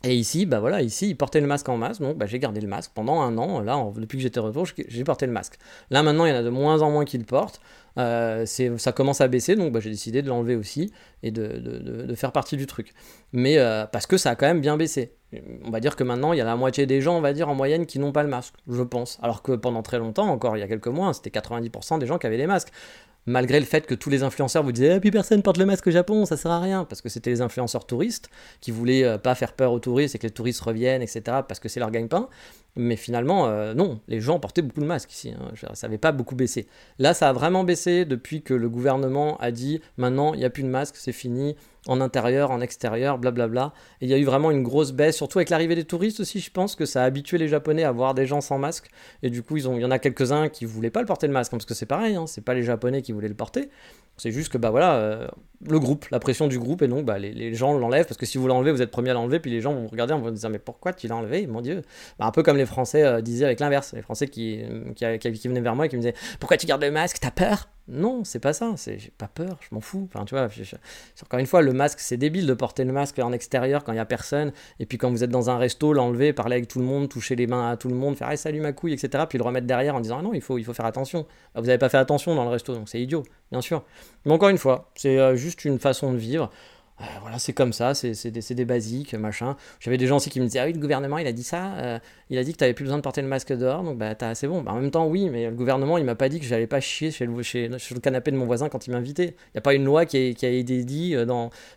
[0.05, 2.59] Et ici, bah voilà, ici, ils portaient le masque en masse, donc bah, j'ai gardé
[2.59, 3.61] le masque pendant un an.
[3.61, 5.57] Là, depuis que j'étais retour, j'ai porté le masque.
[5.91, 7.61] Là, maintenant, il y en a de moins en moins qui le portent.
[7.97, 12.05] Euh, ça commence à baisser, donc bah, j'ai décidé de l'enlever aussi et de, de,
[12.05, 12.93] de, faire partie du truc.
[13.31, 15.13] Mais euh, parce que ça a quand même bien baissé.
[15.63, 17.49] On va dire que maintenant, il y a la moitié des gens, on va dire,
[17.49, 19.19] en moyenne, qui n'ont pas le masque, je pense.
[19.21, 22.17] Alors que pendant très longtemps, encore il y a quelques mois, c'était 90% des gens
[22.17, 22.71] qui avaient les masques
[23.25, 25.87] malgré le fait que tous les influenceurs vous disaient ah, puis personne porte le masque
[25.87, 28.29] au Japon, ça sert à rien, parce que c'était les influenceurs touristes
[28.59, 31.59] qui voulaient euh, pas faire peur aux touristes et que les touristes reviennent, etc., parce
[31.59, 32.27] que c'est leur gagne-pain.
[32.75, 35.31] Mais finalement, euh, non, les gens portaient beaucoup de masques ici.
[35.31, 35.51] Hein.
[35.73, 36.67] Ça n'avait pas beaucoup baissé.
[36.97, 40.49] Là, ça a vraiment baissé depuis que le gouvernement a dit maintenant, il n'y a
[40.49, 41.55] plus de masques, c'est fini,
[41.87, 43.73] en intérieur, en extérieur, blablabla.
[44.01, 46.39] Et il y a eu vraiment une grosse baisse, surtout avec l'arrivée des touristes aussi,
[46.39, 48.89] je pense que ça a habitué les Japonais à voir des gens sans masque.
[49.21, 51.33] Et du coup, ont, il y en a quelques-uns qui voulaient pas le porter le
[51.33, 53.69] masque, hein, parce que c'est pareil, hein, c'est pas les Japonais qui voulaient le porter.
[54.17, 55.27] C'est juste que bah voilà, euh,
[55.67, 58.37] le groupe, la pression du groupe, et donc bah, les, gens l'enlèvent, parce que si
[58.37, 60.59] vous l'enlevez, vous êtes premier à l'enlever, puis les gens vont regarder vous disant mais
[60.59, 61.81] pourquoi tu l'as enlevé, mon Dieu?
[62.19, 64.61] Bah, Un peu comme les Français euh, disaient avec l'inverse, les Français qui,
[64.95, 67.31] qui, qui, venaient vers moi et qui me disaient pourquoi tu gardes le masque, t'as
[67.31, 67.67] peur?
[67.89, 70.07] Non, c'est pas ça, j'ai pas peur, je m'en fous.
[70.07, 70.47] Enfin, tu vois,
[71.23, 73.97] encore une fois, le masque, c'est débile de porter le masque en extérieur quand il
[73.97, 76.79] y a personne, et puis quand vous êtes dans un resto, l'enlever, parler avec tout
[76.79, 79.25] le monde, toucher les mains à tout le monde, faire hey, salut ma couille, etc.,
[79.27, 81.25] puis le remettre derrière en disant ah non, il faut, il faut faire attention.
[81.53, 83.83] Bah, vous n'avez pas fait attention dans le resto, donc c'est idiot, bien sûr.
[84.25, 86.49] Mais encore une fois, c'est euh, juste une façon de vivre.
[87.03, 89.57] Euh, voilà, c'est comme ça, c'est des, des, basiques, machin.
[89.79, 91.73] J'avais des gens aussi qui me disaient Ah oui, le gouvernement, il a dit ça,
[91.75, 93.97] euh, il a dit que tu n'avais plus besoin de porter le masque dehors, donc
[93.97, 94.61] bah c'est bon.
[94.61, 96.79] Bah, en même temps, oui, mais le gouvernement, il m'a pas dit que j'allais pas
[96.79, 99.35] chier chez le, canapé de mon voisin quand il m'invitait.
[99.49, 101.25] Il n'y a pas une loi qui, a été dit euh,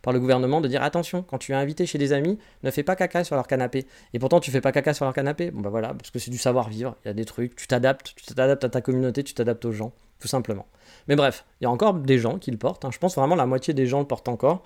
[0.02, 2.84] par le gouvernement de dire Attention, quand tu es invité chez des amis, ne fais
[2.84, 3.86] pas caca sur leur canapé.
[4.14, 5.50] Et pourtant, tu fais pas caca sur leur canapé.
[5.50, 8.14] Bon, bah voilà, parce que c'est du savoir-vivre, il y a des trucs, tu t'adaptes,
[8.14, 9.92] tu t'adaptes à ta communauté, tu t'adaptes aux gens.
[10.20, 10.66] tout simplement.
[11.08, 12.84] Mais bref, il y a encore des gens qui le portent.
[12.84, 12.90] Hein.
[12.92, 14.62] Je pense vraiment la moitié des gens le portent encore.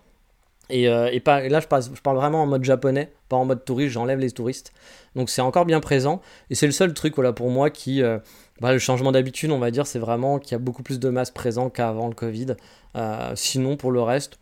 [0.71, 4.19] Et, euh, pas, là, je, parle vraiment en mode japonais, pas en mode touriste, j'enlève
[4.19, 4.73] les touristes.
[5.17, 6.21] Donc c'est encore bien présent.
[6.51, 8.03] Et c'est le seul truc voilà, pour moi qui...
[8.03, 8.19] Euh,
[8.61, 11.09] bah, le changement d'habitude, on va dire, c'est vraiment qu'il y a beaucoup plus de
[11.09, 12.57] masques présents qu'avant le Covid.
[12.95, 14.39] Euh, sinon, pour le reste,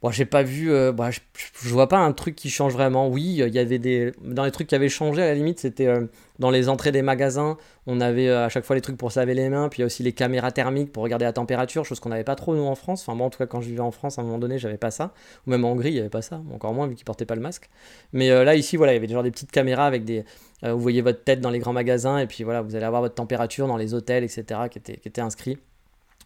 [0.00, 3.08] Bon, j'ai pas vu, euh, bah, je, vois pas un truc qui change vraiment.
[3.08, 4.12] Oui, il y avait des.
[4.22, 6.06] Dans les trucs qui avaient changé, à la limite, c'était euh,
[6.38, 7.56] dans les entrées des magasins,
[7.88, 9.80] on avait euh, à chaque fois les trucs pour se laver les mains, puis il
[9.80, 12.54] y a aussi les caméras thermiques pour regarder la température, chose qu'on n'avait pas trop
[12.54, 13.02] nous en France.
[13.02, 14.76] Enfin, moi en tout cas, quand je vivais en France, à un moment donné, j'avais
[14.76, 15.12] pas ça.
[15.48, 17.34] Ou même en Hongrie, il y avait pas ça, encore moins vu qu'ils portaient pas
[17.34, 17.68] le masque.
[18.12, 20.24] Mais là, ici, voilà, il y avait genre des petites caméras avec des.
[20.62, 23.16] vous voyez votre tête dans les grands magasins, et puis voilà, vous allez avoir votre
[23.16, 25.58] température dans les hôtels, etc., qui étaient, qui étaient inscrits.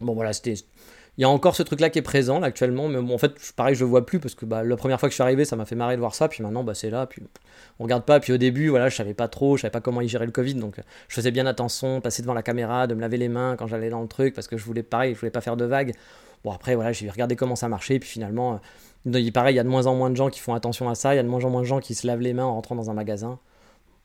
[0.03, 0.55] Bon, voilà, c'était
[1.19, 3.75] il y a encore ce truc-là qui est présent là, actuellement, mais en fait, pareil,
[3.75, 5.57] je le vois plus parce que bah, la première fois que je suis arrivé, ça
[5.57, 7.23] m'a fait marrer de voir ça, puis maintenant, bah, c'est là, puis
[7.79, 8.19] on regarde pas.
[8.19, 10.33] Puis au début, voilà, je savais pas trop, je savais pas comment y gérer le
[10.33, 10.77] Covid, donc
[11.09, 13.91] je faisais bien attention, passer devant la caméra, de me laver les mains quand j'allais
[13.91, 15.95] dans le truc, parce que je voulais, pareil, je voulais pas faire de vagues.
[16.45, 18.61] Bon, après, voilà, j'ai regardé comment ça marchait, puis finalement,
[19.07, 20.95] euh, pareil, il y a de moins en moins de gens qui font attention à
[20.95, 22.45] ça, il y a de moins en moins de gens qui se lavent les mains
[22.45, 23.39] en rentrant dans un magasin.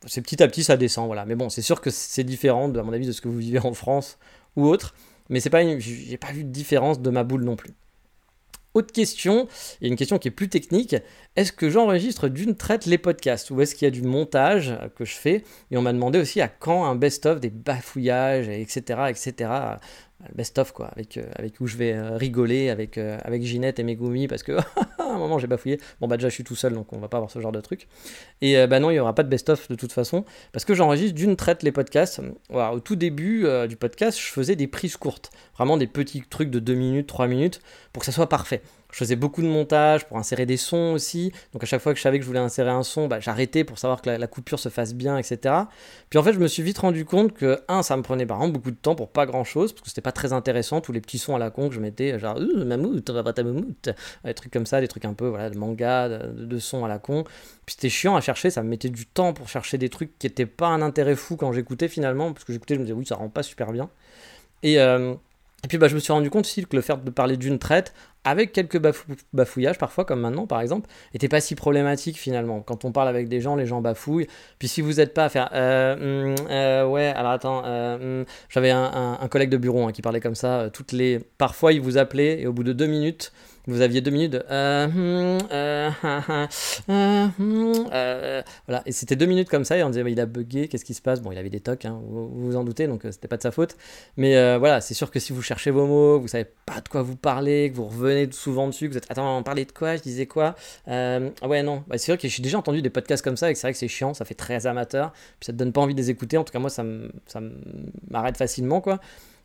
[0.06, 1.26] C'est petit à petit, ça descend, voilà.
[1.26, 3.60] Mais bon, c'est sûr que c'est différent, à mon avis, de ce que vous vivez
[3.60, 4.20] en France
[4.56, 4.94] ou autre.
[5.30, 7.72] Mais c'est pas j'ai pas vu de différence de ma boule non plus.
[8.74, 9.48] Autre question,
[9.82, 10.96] et une question qui est plus technique,
[11.36, 15.04] est-ce que j'enregistre d'une traite les podcasts ou est-ce qu'il y a du montage que
[15.04, 15.44] je fais?
[15.72, 19.06] Et on m'a demandé aussi à quand un best-of des bafouillages, etc.
[19.10, 19.50] etc
[20.28, 23.80] le best-of quoi, avec, euh, avec où je vais euh, rigoler avec, euh, avec Ginette
[23.80, 24.54] et Megumi parce que
[25.00, 25.80] à un moment j'ai bafouillé.
[26.02, 27.62] Bon bah déjà je suis tout seul donc on va pas avoir ce genre de
[27.62, 27.88] truc.
[28.42, 31.16] Et bah non, il y aura pas de best-of de toute façon parce que j'enregistre
[31.16, 32.22] d'une traite les podcasts.
[32.50, 36.60] au tout début du podcast, je faisais des prises courtes, vraiment des petits trucs de
[36.60, 37.62] 2 minutes, 3 minutes
[37.94, 38.62] pour que ça soit parfait.
[38.92, 41.32] Je faisais beaucoup de montage pour insérer des sons aussi.
[41.54, 43.64] Donc à chaque fois que je savais que je voulais insérer un son, bah, j'arrêtais
[43.64, 45.56] pour savoir que la, coupure se fasse bien, etc.
[46.10, 48.38] Puis en fait, je me suis vite rendu compte que, un, ça me prenait par
[48.38, 50.92] exemple beaucoup de temps pour pas grand chose, parce que c'était pas très intéressant, tous
[50.92, 53.90] les petits sons à la con que je mettais, genre, mammouth, ta mammouth,
[54.24, 57.00] des trucs comme ça, des trucs un peu, voilà, de manga, de, sons à la
[57.00, 57.24] con.
[57.66, 60.28] Puis c'était chiant à chercher, ça me mettait du temps pour chercher des trucs qui
[60.28, 63.06] étaient pas un intérêt fou quand j'écoutais finalement, parce que j'écoutais, je me disais, oui,
[63.06, 63.90] ça rend pas super bien.
[64.64, 64.80] Et.
[64.80, 65.16] Euh,
[65.68, 67.94] puis bah, je me suis rendu compte aussi que le fait de parler d'une traite,
[68.28, 68.82] avec quelques
[69.34, 72.62] bafouillages parfois, comme maintenant par exemple, n'était pas si problématique finalement.
[72.62, 74.28] Quand on parle avec des gens, les gens bafouillent.
[74.60, 78.26] Puis si vous n'êtes pas à faire euh, hmm, euh, ouais, alors attends, euh, hmm.
[78.50, 80.70] j'avais un, collègue de bureau hein, qui parlait comme ça.
[80.72, 83.32] toutes les, parfois il vous appelait et au bout de deux minutes,
[83.68, 85.92] vous aviez deux minutes euh, hmm, euh,
[86.90, 88.82] euh, voilà.
[88.86, 91.02] Et c'était deux minutes comme ça et on disait il a bugué qu'est-ce qui se
[91.02, 91.22] passe?
[91.22, 93.52] Bon il avait des tocs hein, vous, vous, en doutez donc c'était pas de sa
[93.52, 93.76] faute.
[94.16, 97.02] Mais voilà c'est sûr que si vous cherchez vos mots vous savez pas de quoi
[97.02, 99.96] vous parler que vous revenez souvent dessus que vous êtes attends on parlait de quoi?
[99.98, 100.56] Je disais quoi?
[100.88, 101.84] Ouais non.
[101.88, 103.80] Bah, c'est vrai que j'ai déjà entendu des podcasts comme ça et c'est vrai que
[103.80, 106.38] c'est chiant ça fait très amateur puis ça te donne pas envie de les écouter.
[106.38, 106.84] En tout cas moi ça
[108.10, 109.00] m'arrête facilement quoi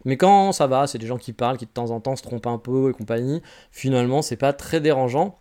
[0.04, 2.22] mais quand ça va, c'est des gens qui parlent, qui de temps en temps se
[2.22, 5.38] trompent un peu et compagnie, finalement, c'est pas très dérangeant.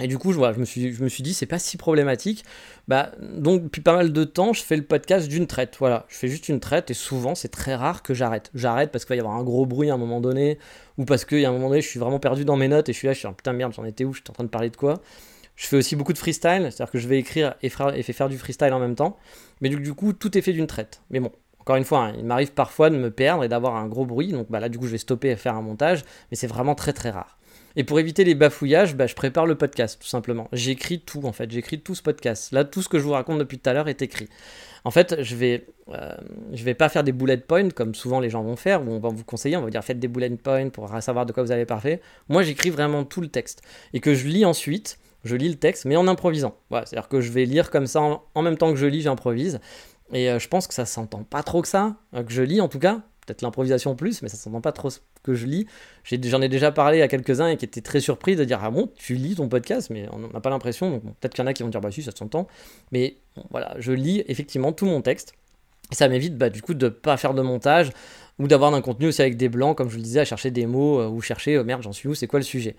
[0.00, 2.44] Et du coup, je, je, me, suis, je me suis dit, c'est pas si problématique.
[2.88, 5.76] Bah, donc, depuis pas mal de temps, je fais le podcast d'une traite.
[5.78, 8.50] Voilà, je fais juste une traite et souvent, c'est très rare que j'arrête.
[8.54, 10.58] J'arrête parce qu'il va y avoir un gros bruit à un moment donné,
[10.98, 12.88] ou parce qu'il y a un moment donné, je suis vraiment perdu dans mes notes
[12.88, 14.44] et je suis là, je suis en putain merde, j'en étais où, j'étais en train
[14.44, 15.00] de parler de quoi?
[15.54, 18.28] Je fais aussi beaucoup de freestyle, c'est-à-dire que je vais écrire et, faire, et faire
[18.28, 19.18] du freestyle en même temps.
[19.60, 21.02] Mais du coup, tout est fait d'une traite.
[21.10, 21.30] Mais bon,
[21.62, 24.32] encore une fois, hein, il m'arrive parfois de me perdre et d'avoir un gros bruit,
[24.32, 26.74] donc bah, là du coup je vais stopper et faire un montage, mais c'est vraiment
[26.74, 27.38] très très rare.
[27.76, 30.48] Et pour éviter les bafouillages, bah, je prépare le podcast tout simplement.
[30.52, 32.50] J'écris tout en fait, j'écris tout ce podcast.
[32.50, 34.28] Là, tout ce que je vous raconte depuis tout à l'heure est écrit.
[34.84, 36.12] En fait, je vais, euh,
[36.50, 39.24] vais pas faire des bullet points comme souvent les gens vont faire, on va vous
[39.24, 41.64] conseiller, on va vous dire faites des bullet points pour savoir de quoi vous avez
[41.64, 42.00] parlé.
[42.28, 43.62] Moi, j'écris vraiment tout le texte
[43.94, 44.98] et que je lis ensuite.
[45.24, 46.56] Je lis le texte, mais en improvisant.
[46.70, 48.00] C'est-à-dire que je vais lire comme ça
[48.34, 49.60] en même temps que je lis, j'improvise.
[50.12, 52.60] Et euh, je pense que ça s'entend pas trop que ça, euh, que je lis
[52.60, 53.02] en tout cas.
[53.26, 54.88] Peut-être l'improvisation plus, mais ça s'entend pas trop
[55.22, 55.66] que je lis.
[56.04, 58.90] J'en ai, déjà parlé à quelques-uns et qui étaient très surpris de dire Ah bon,
[58.96, 60.90] tu lis ton podcast, mais on n'a pas l'impression.
[60.90, 62.48] Donc peut-être qu'il y en a qui vont dire Bah si, ça s'entend.
[62.90, 63.18] Mais
[63.50, 65.34] voilà, je lis effectivement tout mon texte.
[65.92, 67.90] Et ça m'évite bah, du coup de pas faire de montage
[68.38, 70.66] ou d'avoir un contenu aussi avec des blancs, comme je le disais, à chercher des
[70.66, 72.74] mots euh, ou chercher merde, j'en suis où, c'est quoi le sujet?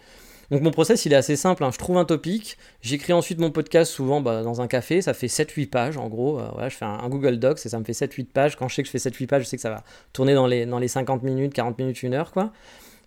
[0.54, 1.72] Donc mon process il est assez simple, hein.
[1.74, 5.26] je trouve un topic, j'écris ensuite mon podcast souvent bah, dans un café, ça fait
[5.26, 8.26] 7-8 pages en gros, euh, je fais un, Google Docs et ça me fait 7-8
[8.26, 10.36] pages, quand je sais que je fais 7-8 pages je sais que ça va tourner
[10.36, 12.54] dans les, dans les 50 minutes, 40 minutes, 1 heure quoi.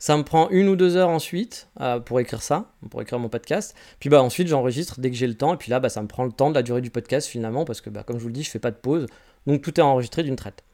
[0.01, 3.29] Ça me prend une ou deux heures ensuite euh, pour écrire ça, pour écrire mon
[3.29, 3.77] podcast.
[4.01, 6.09] Puis bah ensuite j'enregistre dès que j'ai le temps et puis là bah, ça me
[6.09, 8.29] prend le temps de la durée du podcast finalement parce que bah, comme je vous
[8.29, 9.07] le dis je fais pas de pause
[9.47, 10.65] donc tout est enregistré d'une traite.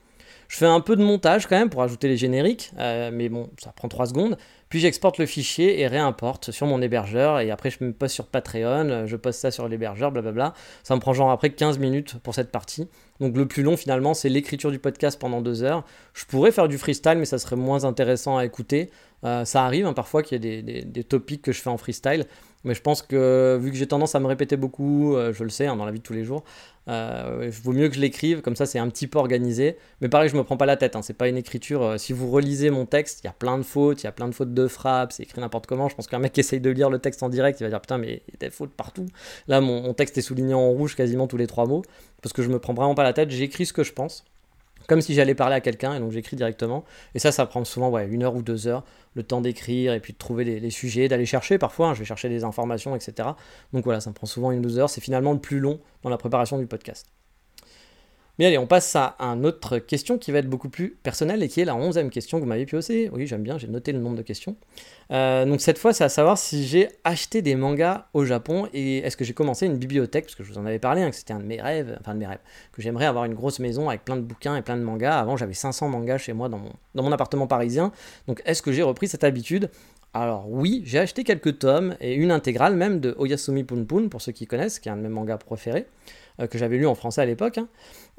[0.53, 3.49] Je fais un peu de montage quand même pour ajouter les génériques, euh, mais bon,
[3.57, 4.37] ça prend 3 secondes.
[4.69, 7.41] Puis j'exporte le fichier et réimporte sur mon hébergeur.
[7.41, 10.53] Et après, je me poste sur Patreon, euh, je poste ça sur l'hébergeur, blablabla.
[10.83, 12.87] Ça me prend genre après 15 minutes pour cette partie.
[13.19, 15.87] Donc le plus long finalement, c'est l'écriture du podcast pendant 2 heures.
[16.13, 18.91] Je pourrais faire du freestyle, mais ça serait moins intéressant à écouter.
[19.25, 22.27] Euh, ça arrive hein, parfois qu'il y ait des, topics que je fais en freestyle.
[22.65, 25.67] Mais je pense que vu que j'ai tendance à me répéter beaucoup, je le sais
[25.67, 26.45] hein, dans la vie de tous les jours,
[26.89, 29.77] euh, il vaut mieux que je l'écrive, comme ça c'est un petit peu organisé.
[30.01, 31.83] Mais pareil, je me prends pas la tête, hein, c'est pas une écriture.
[31.83, 34.13] Euh, si vous relisez mon texte, il y a plein de fautes, il y a
[34.13, 35.89] plein de fautes de frappe, c'est écrit n'importe comment.
[35.89, 37.81] Je pense qu'un mec qui essaye de lire le texte en direct, il va dire
[37.81, 39.07] putain, mais il y a des fautes partout.
[39.49, 41.83] Là, mon, texte est souligné en rouge quasiment tous les trois mots,
[42.23, 44.25] parce que je me prends vraiment pas la tête, j'écris ce que je pense
[44.89, 46.85] comme si j'allais parler à quelqu'un, et donc j'écris directement.
[47.15, 50.01] Et ça, ça prend souvent ouais, une heure ou deux heures, le temps d'écrire, et
[50.01, 53.31] puis de trouver les, sujets, d'aller chercher parfois, hein, je vais chercher des informations, etc.
[53.73, 55.81] Donc voilà, ça me prend souvent une ou deux heures, c'est finalement le plus long
[56.03, 57.07] dans la préparation du podcast.
[58.39, 61.49] Mais allez, on passe à une autre question qui va être beaucoup plus personnelle et
[61.49, 63.09] qui est la onzième question que vous m'avez aussi.
[63.13, 64.57] Oui, j'aime bien, j'ai noté le nombre de questions.
[65.11, 68.99] Euh, donc cette fois, c'est à savoir si j'ai acheté des mangas au Japon et
[68.99, 71.17] est-ce que j'ai commencé une bibliothèque, parce que je vous en avais parlé, hein, que
[71.17, 72.41] c'était un de mes rêves, enfin de mes rêves,
[72.73, 75.19] que j'aimerais avoir une grosse maison avec plein de bouquins et plein de mangas.
[75.19, 77.93] Avant, j'avais 500 mangas chez moi dans mon, dans mon appartement parisien.
[78.29, 79.71] Donc est-ce que j'ai repris cette habitude?
[80.15, 84.33] Alors oui, j'ai acheté quelques tomes et une intégrale même de Oyasumi Punpun, pour ceux
[84.33, 85.87] qui connaissent, qui est un de mes mangas préférés.
[86.41, 87.69] Euh, que j'avais lu en français à l'époque, hein.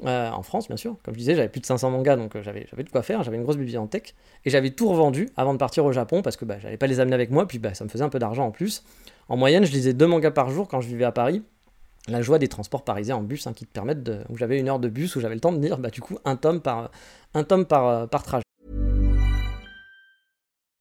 [0.06, 0.96] euh, en France bien sûr.
[1.04, 3.36] Comme je disais, j'avais plus de 500 mangas, donc euh, j'avais, de quoi faire, j'avais
[3.36, 6.56] une grosse bibliothèque, et j'avais tout revendu avant de partir au Japon, parce que bah,
[6.60, 8.50] j'allais pas les amener avec moi, puis bah, ça me faisait un peu d'argent en
[8.50, 8.84] plus.
[9.28, 11.42] En moyenne, je lisais deux mangas par jour quand je vivais à Paris.
[12.06, 14.78] La joie des transports parisiens en bus, hein, qui te permettent où j'avais une heure
[14.78, 16.60] de bus, où j'avais le temps de lire, bah, du coup, un tome
[17.36, 18.43] un tome par, par trajet.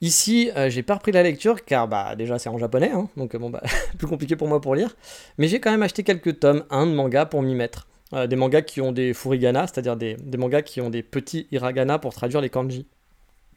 [0.00, 3.34] Ici, euh, j'ai pas repris la lecture car bah déjà c'est en japonais, hein, donc
[3.34, 3.62] euh, bon bah
[3.98, 4.96] plus compliqué pour moi pour lire.
[5.38, 7.86] Mais j'ai quand même acheté quelques tomes, un de manga pour m'y mettre.
[8.12, 11.98] Euh, des mangas qui ont des furigana, c'est-à-dire des, mangas qui ont des petits hiragana
[11.98, 12.86] pour traduire les kanji.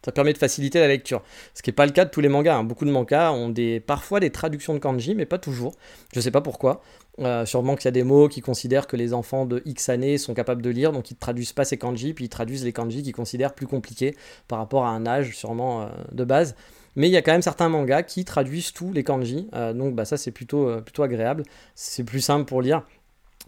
[0.04, 1.22] Ça permet de faciliter la lecture.
[1.54, 2.56] Ce qui n'est pas le cas de tous les mangas.
[2.56, 2.64] Hein.
[2.64, 5.74] Beaucoup de mangas ont des, parfois des traductions de kanji, mais pas toujours.
[6.14, 6.82] Je sais pas pourquoi.
[7.20, 10.18] Euh, sûrement qu'il y a des mots qui considèrent que les enfants de X années
[10.18, 12.72] sont capables de lire, donc ils ne traduisent pas ces kanji, puis ils traduisent les
[12.72, 16.54] kanji qu'ils considèrent plus compliqués par rapport à un âge sûrement euh, de base.
[16.96, 19.94] Mais il y a quand même certains mangas qui traduisent tous les kanji, euh, donc
[19.94, 21.42] bah, ça c'est plutôt, plutôt agréable.
[21.74, 22.82] C'est plus simple pour lire.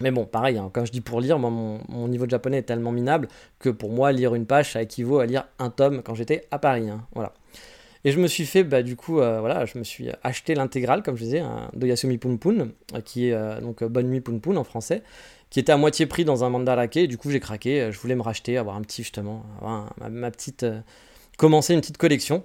[0.01, 2.91] Mais bon, pareil, hein, quand je dis pour lire, mon, niveau de japonais est tellement
[2.91, 3.29] minable
[3.59, 6.59] que pour moi, lire une page, ça équivaut à lire un tome quand j'étais à
[6.59, 6.89] Paris.
[6.89, 7.35] Hein, voilà.
[8.05, 11.03] Et je me suis fait, bah, du coup, euh, voilà, je me suis acheté l'intégrale,
[11.03, 14.57] comme je disais, hein, de Yasumi Punpun, euh, qui est euh, donc Bonne Nuit Punpun
[14.57, 15.03] en français,
[15.51, 16.97] qui était à moitié prix dans un mandarake.
[16.97, 17.91] Et du coup, j'ai craqué.
[17.93, 20.65] Je voulais me racheter, avoir un petit, justement, avoir ma, petite.
[21.37, 22.43] commencer une petite collection.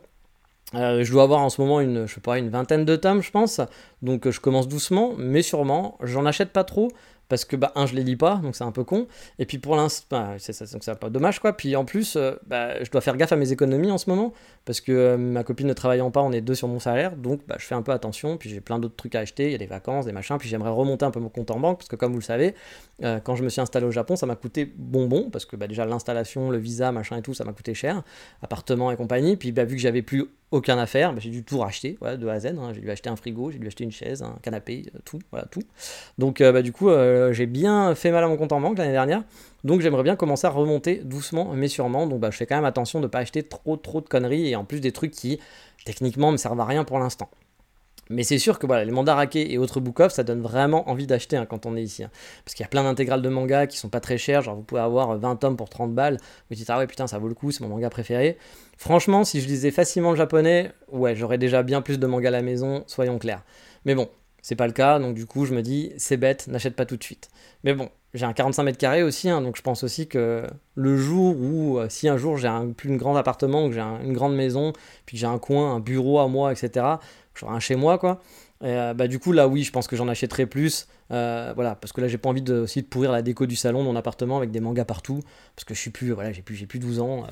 [0.74, 3.32] je dois avoir en ce moment une, je sais pas, une vingtaine de tomes, je
[3.32, 3.62] pense.
[4.02, 5.98] Donc je commence doucement, mais sûrement.
[6.02, 6.90] J'en achète pas trop
[7.28, 9.08] parce que bah un je les lis pas donc c'est un peu con
[9.40, 12.34] et puis pour l'instant bah, c'est donc c'est pas dommage quoi puis en plus euh,
[12.48, 14.34] bah, je dois faire gaffe à mes économies en ce moment
[14.66, 17.42] parce que euh, ma copine ne travaillant pas on est deux sur mon salaire donc
[17.48, 19.56] bah, je fais un peu attention puis j'ai plein d'autres trucs à acheter il y
[19.56, 21.90] a des vacances des machins puis j'aimerais remonter un peu mon compte en banque parce
[21.90, 22.56] que comme vous le savez
[23.04, 25.68] euh, quand je me suis installé au Japon ça m'a coûté bonbon parce que bah,
[25.68, 28.04] déjà l'installation le visa machin et tout ça m'a coûté cher
[28.42, 31.60] appartement et compagnie puis bah, vu que j'avais plus aucun affaire, bah, j'ai dû tout
[31.60, 32.46] racheter de A à Z.
[32.46, 32.72] Hein.
[32.74, 35.64] J'ai dû acheter un frigo, j'ai dû acheter une chaise, un canapé, tout, voilà, tout.
[36.18, 38.92] Donc bah, du coup, euh, j'ai bien fait mal à mon compte en banque l'année
[38.92, 39.24] dernière.
[39.64, 42.08] Donc j'aimerais bien commencer à remonter doucement mais sûrement.
[42.08, 44.50] Donc bah, je fais quand même attention de ne pas acheter trop trop de conneries
[44.50, 45.40] et en plus des trucs qui
[45.86, 47.30] techniquement me servent à rien pour l'instant.
[48.10, 51.38] Mais c'est sûr que voilà, les mandarake et autres book ça donne vraiment envie d'acheter
[51.38, 52.04] hein, quand on est ici.
[52.04, 52.12] Hein.
[52.44, 54.42] Parce qu'il y a plein d'intégrales de manga qui sont pas très chères.
[54.42, 56.18] Genre, vous pouvez avoir 20 tomes pour 30 balles.
[56.50, 58.38] Vous dites, ah ouais, putain, ça vaut le coup, c'est mon manga préféré.
[58.78, 62.32] Franchement, si je lisais facilement le japonais, ouais, j'aurais déjà bien plus de manga à
[62.32, 63.44] la maison, soyons clairs.
[63.86, 64.08] Mais bon,
[64.46, 66.98] c'est pas le cas, donc du coup, je me dis, c'est bête, n'achète pas tout
[66.98, 67.30] de suite.
[67.64, 70.98] Mais bon, j'ai un 45 mètres carrés aussi, hein, donc je pense aussi que le
[70.98, 74.72] jour où, si un jour j'ai un plus grand appartement, que j'ai une grande maison,
[75.08, 76.86] puis que j'ai un coin, un bureau à moi, etc.,
[77.34, 78.22] j'aurai un chez moi, quoi,
[78.64, 80.88] euh, bah, du coup, là, oui, je pense que j'en achèterai plus.
[81.12, 83.82] Euh, voilà, parce que là, j'ai pas envie aussi de pourrir la déco du salon
[83.82, 85.20] de mon appartement avec des mangas partout.
[85.56, 87.28] Parce que je suis plus, voilà, j'ai plus, plus 12 ans,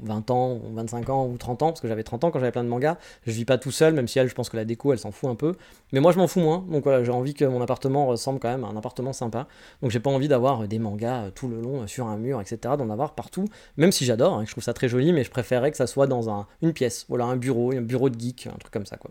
[0.00, 2.52] 20 euh, ans, 25 ans ou 30 ans, parce que j'avais 30 ans quand j'avais
[2.52, 2.98] plein de mangas.
[3.26, 5.12] Je vis pas tout seul, même si elle, je pense que la déco, elle s'en
[5.12, 5.54] fout un peu.
[5.92, 6.64] Mais moi, je m'en fous moins.
[6.70, 9.48] Donc voilà, j'ai envie que mon appartement ressemble quand même à un appartement sympa.
[9.82, 12.90] Donc j'ai pas envie d'avoir des mangas tout le long sur un mur, etc., d'en
[12.90, 13.46] avoir partout.
[13.76, 16.06] Même si j'adore, hein, je trouve ça très joli, mais je préférerais que ça soit
[16.06, 17.06] dans un, une pièce.
[17.08, 19.10] Voilà, un bureau, un bureau de geek, un truc comme ça, quoi.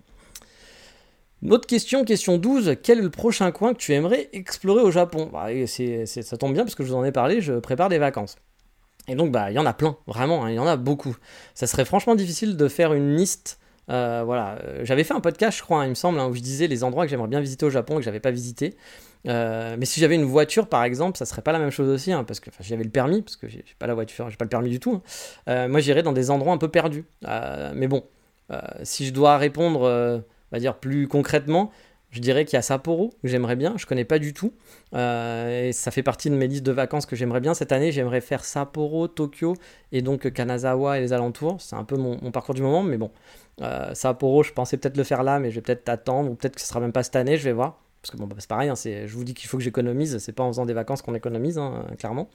[1.49, 2.77] Autre question, question 12.
[2.81, 5.29] Quel est le prochain coin que tu aimerais explorer au Japon?
[5.31, 8.37] Bah, Ça tombe bien parce que je vous en ai parlé, je prépare des vacances.
[9.07, 11.15] Et donc, bah, il y en a plein, vraiment, hein, il y en a beaucoup.
[11.53, 13.59] Ça serait franchement difficile de faire une liste.
[13.91, 16.33] Euh, voilà, euh, j'avais fait un podcast, je crois, hein, il me semble, hein, où
[16.33, 18.75] je disais les endroits que j'aimerais bien visiter au Japon et que j'avais pas visité.
[19.27, 22.11] Euh, mais si j'avais une voiture, par exemple, ça serait pas la même chose aussi,
[22.25, 24.69] parce que j'avais le permis, parce que j'ai pas la voiture, j'ai pas le permis
[24.71, 25.01] du tout.
[25.47, 27.05] moi, j'irais dans des endroits un peu perdus.
[27.75, 28.03] mais bon,
[28.81, 31.71] si je dois répondre on va dire plus concrètement,
[32.15, 34.53] je dirais qu'il y a Sapporo, que j'aimerais bien, je connais pas du tout.
[34.93, 37.53] Euh, et ça fait partie de mes listes de vacances que j'aimerais bien.
[37.53, 39.55] Cette année, j'aimerais faire Sapporo, Tokyo
[39.91, 41.59] et donc Kanazawa et les alentours.
[41.59, 43.11] C'est un peu mon, parcours du moment, mais bon.
[43.61, 46.55] Euh, Sapporo, je pensais peut-être le faire là, mais je vais peut-être attendre, ou peut-être
[46.55, 47.81] que ce sera même pas cette année, je vais voir.
[48.01, 50.31] Parce que bon, bah, c'est pareil, hein, je vous dis qu'il faut que j'économise, c'est
[50.31, 52.29] pas en faisant des vacances qu'on économise, hein, clairement.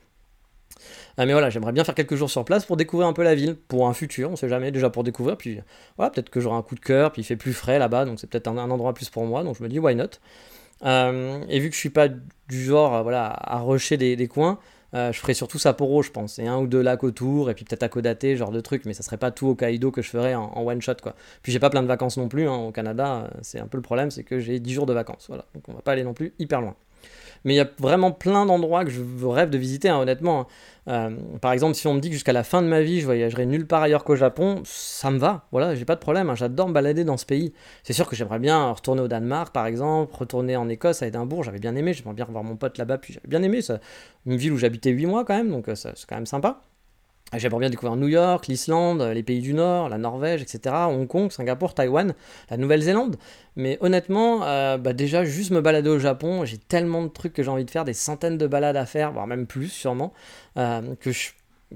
[1.19, 3.35] Euh, mais voilà, j'aimerais bien faire quelques jours sur place pour découvrir un peu la
[3.35, 5.61] ville, pour un futur, on sait jamais, déjà pour découvrir, puis
[5.97, 8.21] voilà, peut-être que j'aurai un coup de cœur, puis il fait plus frais là-bas, donc
[8.21, 10.11] c'est peut-être un, endroit plus pour moi, donc je me dis why not?
[10.85, 14.59] Euh, et vu que je suis pas du genre euh, voilà, à rusher des, coins,
[14.95, 17.83] je ferai surtout Sapporo, je pense, et un ou deux lacs autour, et puis peut-être
[17.83, 20.53] Akodate, genre de trucs, mais ça serait pas tout au Kaido que je ferais en,
[20.65, 21.15] one shot, quoi.
[21.43, 23.83] Puis j'ai pas plein de vacances non plus, hein, au Canada, c'est un peu le
[23.83, 26.15] problème, c'est que j'ai 10 jours de vacances, voilà, donc on va pas aller non
[26.15, 26.75] plus hyper loin.
[27.45, 30.47] Mais il y a vraiment plein d'endroits que je rêve de visiter, hein, honnêtement.
[30.89, 33.07] Euh, par exemple, si on me dit que jusqu'à la fin de ma vie, je
[33.07, 35.47] voyagerai nulle part ailleurs qu'au Japon, ça me va.
[35.53, 36.31] Voilà, j'ai pas de problème.
[36.31, 37.53] Hein, j'adore me balader dans ce pays.
[37.83, 41.45] C'est sûr que j'aimerais bien retourner au Danemark, par exemple, retourner en Écosse, à Édimbourg.
[41.45, 41.93] J'avais bien aimé.
[41.93, 42.99] J'aimerais bien revoir mon pote là-bas.
[42.99, 43.63] Puis j'avais bien aimé.
[43.63, 43.81] Ça,
[44.27, 46.63] une ville où j'habitais 8 mois quand même, donc euh, c'est quand même sympa.
[47.33, 51.31] J'aimerais bien découvrir New York, l'Islande, les pays du Nord, la Norvège, etc., Hong Kong,
[51.31, 52.15] Singapour, Taïwan,
[52.51, 53.17] la Nouvelle-Zélande.
[53.55, 57.43] Mais honnêtement, euh, bah déjà, juste me balader au Japon, j'ai tellement de trucs que
[57.43, 60.13] j'ai envie de faire, des centaines de balades à faire, voire même plus sûrement,
[60.57, 61.11] euh, que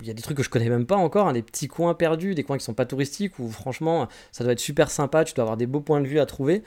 [0.01, 1.95] il y a des trucs que je connais même pas encore, hein, des petits coins
[1.95, 5.35] perdus, des coins qui sont pas touristiques, où franchement, ça doit être super sympa, tu
[5.35, 6.65] dois avoir des beaux points de vue à trouver.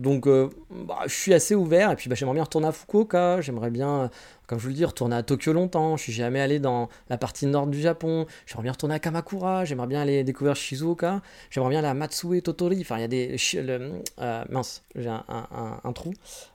[0.00, 1.90] Donc, euh, bah, je suis assez ouvert.
[1.90, 3.42] Et puis, bah, j'aimerais bien retourner à Fukuoka.
[3.42, 4.10] J'aimerais bien,
[4.46, 5.98] comme je vous le dis, retourner à Tokyo longtemps.
[5.98, 8.26] Je suis jamais allé dans la partie nord du Japon.
[8.46, 9.66] J'aimerais bien retourner à Kamakura.
[9.66, 11.20] J'aimerais bien aller découvrir Shizuoka.
[11.50, 12.78] J'aimerais bien aller à Matsue Totori.
[12.80, 13.36] Enfin, il y a des.
[13.58, 16.14] Euh, mince, j'ai un, trou.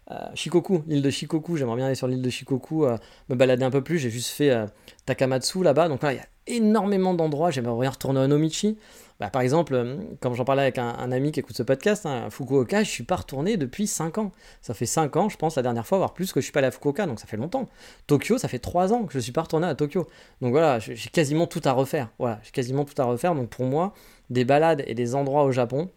[0.09, 1.55] Euh, Shikoku, l'île de Shikoku.
[1.55, 2.87] J'aimerais bien aller sur l'île de Shikoku,
[3.29, 3.99] me balader un peu plus.
[3.99, 4.55] J'ai juste fait
[5.05, 5.87] Takamatsu là-bas.
[5.87, 7.51] Donc là, il y a énormément d'endroits.
[7.51, 8.75] J'aimerais bien retourner à Nomichi.
[9.19, 12.29] Bah, par exemple, euh, comme j'en parlais avec un, ami qui écoute ce podcast, hein,
[12.29, 14.31] Fukuoka, je suis pas retourné depuis 5 ans.
[14.61, 16.59] Ça fait 5 ans, je pense, la dernière fois, voire plus, que je suis pas
[16.59, 17.69] allé à Fukuoka, donc ça fait longtemps.
[18.07, 20.07] Tokyo, ça fait 3 ans que je suis pas retourné à Tokyo.
[20.41, 22.09] Donc voilà, j'ai quasiment tout à refaire.
[22.19, 23.35] Voilà, j'ai quasiment tout à refaire.
[23.35, 23.93] Donc pour moi,
[24.29, 25.89] des balades et des endroits au Japon,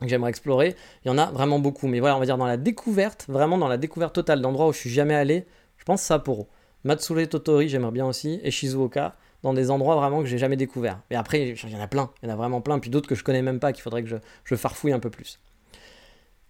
[0.00, 0.76] que j'aimerais explorer.
[1.04, 1.88] Il y en a vraiment beaucoup.
[1.88, 4.72] Mais voilà, on va dire dans la découverte, vraiment dans la découverte totale d'endroits où
[4.72, 5.46] je suis jamais allé,
[5.78, 6.48] je pense Sapporo.
[6.84, 11.00] Matsure Totori, j'aimerais bien aussi, et Shizuoka dans des endroits vraiment que j'ai jamais découvert.
[11.10, 13.06] Et après, il y en a plein, il y en a vraiment plein, puis d'autres
[13.06, 15.38] que je connais même pas, qu'il faudrait que je, je, farfouille un peu plus.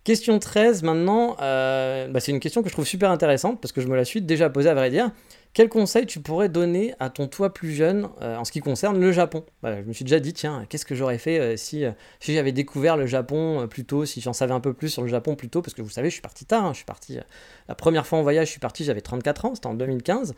[0.05, 3.81] Question 13 maintenant, euh, bah, c'est une question que je trouve super intéressante parce que
[3.81, 5.11] je me la suis déjà posée à vrai dire.
[5.55, 9.01] Quel conseil tu pourrais donner à ton toi plus jeune euh, en ce qui concerne
[9.01, 9.45] le Japon?
[9.63, 11.85] Bah, Je me suis déjà dit, tiens, qu'est-ce que j'aurais fait euh, si,
[12.21, 15.09] si j'avais découvert le Japon plus tôt, si j'en savais un peu plus sur le
[15.09, 15.63] Japon plus tôt?
[15.63, 17.19] Parce que vous savez, je suis parti tard, hein, je suis parti.
[17.67, 20.35] la première fois en voyage, je suis parti, j'avais 34 ans, c'était en 2015.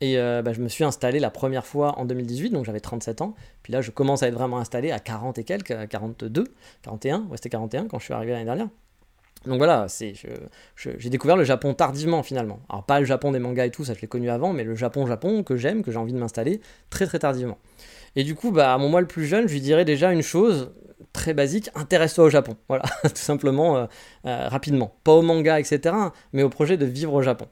[0.00, 3.22] Et euh, bah, je me suis installé la première fois en 2018, donc j'avais 37
[3.22, 3.34] ans.
[3.62, 6.44] Puis là, je commence à être vraiment installé à 40 et quelques, 42,
[6.82, 8.68] 41, ouais, c'était 41 quand je suis arrivé l'année dernière.
[9.46, 9.86] Donc voilà,
[10.76, 12.58] j'ai découvert le Japon tardivement finalement.
[12.68, 14.74] Alors pas le Japon des mangas et tout, ça je l'ai connu avant, mais le
[14.74, 17.58] Japon-Japon que j'aime, que j'ai envie de m'installer très très tardivement.
[18.16, 20.22] Et du coup, bah, à mon moi le plus jeune, je lui dirais déjà une
[20.22, 20.72] chose
[21.12, 22.56] très basique, intéresse-toi au Japon.
[22.68, 23.86] Voilà, tout simplement, euh,
[24.26, 24.96] euh, rapidement.
[25.04, 25.94] Pas au manga, etc.,
[26.32, 27.46] mais au projet de vivre au Japon.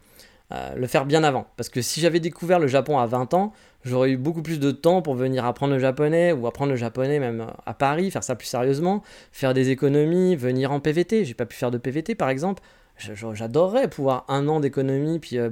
[0.53, 1.47] Euh, le faire bien avant.
[1.57, 3.53] Parce que si j'avais découvert le Japon à 20 ans,
[3.83, 7.19] j'aurais eu beaucoup plus de temps pour venir apprendre le japonais ou apprendre le japonais
[7.19, 9.03] même à Paris, faire ça plus sérieusement,
[9.33, 11.25] faire des économies, venir en PVT.
[11.25, 12.63] J'ai pas pu faire de PVT par exemple.
[12.99, 15.51] J'adorerais pouvoir un an d'économie puis euh,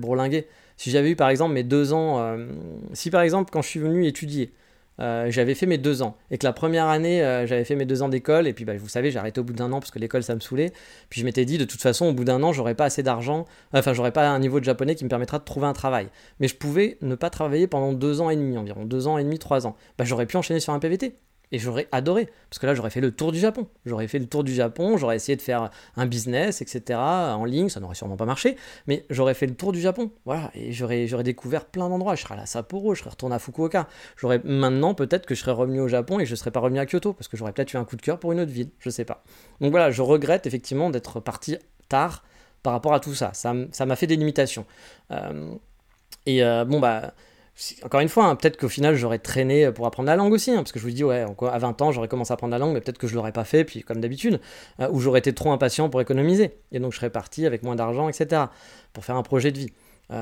[0.77, 2.47] Si j'avais eu par exemple mes deux ans, euh,
[2.93, 4.53] si par exemple quand je suis venu étudier,
[5.01, 6.17] euh, j'avais fait mes deux ans.
[6.31, 8.47] Et que la première année, euh, j'avais fait mes deux ans d'école.
[8.47, 10.35] Et puis, bah, vous savez, j'ai arrêté au bout d'un an parce que l'école, ça
[10.35, 10.73] me saoulait.
[11.09, 13.47] Puis je m'étais dit, de toute façon, au bout d'un an, j'aurais pas assez d'argent.
[13.73, 16.09] Enfin, j'aurais pas un niveau de japonais qui me permettra de trouver un travail.
[16.41, 18.85] Mais je pouvais ne pas travailler pendant deux ans et demi environ.
[18.85, 19.77] Deux ans et demi, trois ans.
[19.99, 21.15] Bah, j'aurais pu enchaîner sur un PVT.
[21.53, 23.69] Et j'aurais adoré, parce que là j'aurais fait le tour du Japon.
[23.87, 26.99] J'aurais fait le tour du Japon, j'aurais essayé de faire un business, etc.
[26.99, 30.11] en ligne, ça n'aurait sûrement pas marché, mais j'aurais fait le tour du Japon.
[30.25, 32.15] Voilà, et j'aurais, j'aurais découvert plein d'endroits.
[32.15, 33.87] Je serais à Sapporo, je serais retourné à Fukuoka.
[34.17, 36.87] J'aurais maintenant peut-être que je serais revenu au Japon et je serais pas revenu à
[36.87, 38.90] Kyoto, parce que j'aurais peut-être eu un coup de cœur pour une autre ville, je
[38.90, 39.23] sais pas.
[39.61, 42.25] Donc voilà, je regrette effectivement d'être parti tard
[42.63, 43.33] par rapport à tout ça.
[43.35, 44.65] Ça, ça m'a fait des limitations.
[45.11, 45.55] Euh,
[46.27, 47.13] et euh, bon, bah
[47.85, 50.57] encore une fois, hein, peut-être qu'au final j'aurais traîné pour apprendre la langue aussi, hein,
[50.57, 52.73] parce que je vous dis, ouais, à 20 ans j'aurais commencé à apprendre la langue,
[52.73, 54.40] mais peut-être que je l'aurais pas fait, puis comme d'habitude,
[54.81, 57.77] euh, ou j'aurais été trop impatient pour économiser, et donc je serais parti avec moins
[57.77, 58.44] d'argent, etc.,
[58.92, 59.73] pour faire un projet de vie.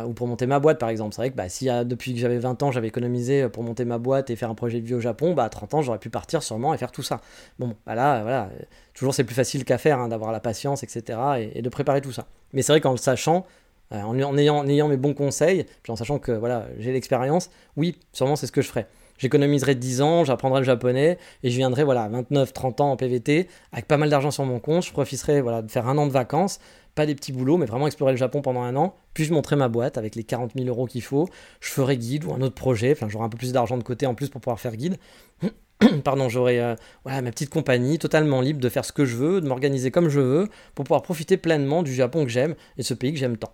[0.06, 1.16] Ou pour monter ma boîte par exemple.
[1.16, 3.98] C'est vrai que bah, si depuis que j'avais 20 ans j'avais économisé pour monter ma
[3.98, 6.10] boîte et faire un projet de vie au Japon, bah, à 30 ans j'aurais pu
[6.10, 7.20] partir sûrement et faire tout ça.
[7.58, 8.50] Bon, bah là, voilà,
[8.94, 11.18] toujours c'est plus facile qu'à faire, hein, d'avoir la patience, etc.
[11.38, 12.26] Et, et, de préparer tout ça.
[12.52, 13.44] Mais c'est vrai qu'en le sachant,
[13.92, 18.36] euh, en, ayant, mes bons conseils, puis en sachant que voilà, j'ai l'expérience, oui, sûrement
[18.36, 18.86] c'est ce que je ferai.
[19.20, 23.48] J'économiserai 10 ans, j'apprendrai le japonais et je viendrai voilà, 29, 30 ans en PVT
[23.70, 24.82] avec pas mal d'argent sur mon compte.
[24.82, 26.58] Je profiterai voilà, de faire un an de vacances,
[26.94, 28.94] pas des petits boulots, mais vraiment explorer le Japon pendant un an.
[29.12, 31.28] Puis je montrerai ma boîte avec les 40 000 euros qu'il faut.
[31.60, 32.92] Je ferai guide ou un autre projet.
[32.92, 34.96] Enfin, j'aurai un peu plus d'argent de côté en plus pour pouvoir faire guide.
[36.04, 36.74] Pardon, j'aurai euh,
[37.04, 40.08] voilà, ma petite compagnie totalement libre de faire ce que je veux, de m'organiser comme
[40.08, 43.36] je veux pour pouvoir profiter pleinement du Japon que j'aime et ce pays que j'aime
[43.36, 43.52] tant.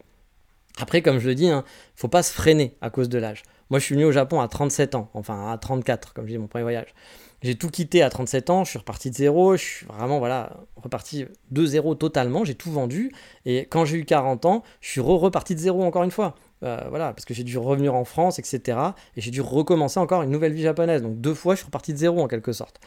[0.79, 1.64] Après, comme je le dis, il hein,
[1.95, 3.43] faut pas se freiner à cause de l'âge.
[3.70, 6.39] Moi, je suis venu au Japon à 37 ans, enfin à 34, comme je dis,
[6.39, 6.95] mon premier voyage.
[7.43, 10.64] J'ai tout quitté à 37 ans, je suis reparti de zéro, je suis vraiment voilà,
[10.77, 13.12] reparti de zéro totalement, j'ai tout vendu.
[13.45, 16.35] Et quand j'ai eu 40 ans, je suis reparti de zéro encore une fois.
[16.62, 18.79] Euh, voilà, parce que j'ai dû revenir en France, etc.
[19.16, 21.03] Et j'ai dû recommencer encore une nouvelle vie japonaise.
[21.03, 22.81] Donc deux fois, je suis reparti de zéro en quelque sorte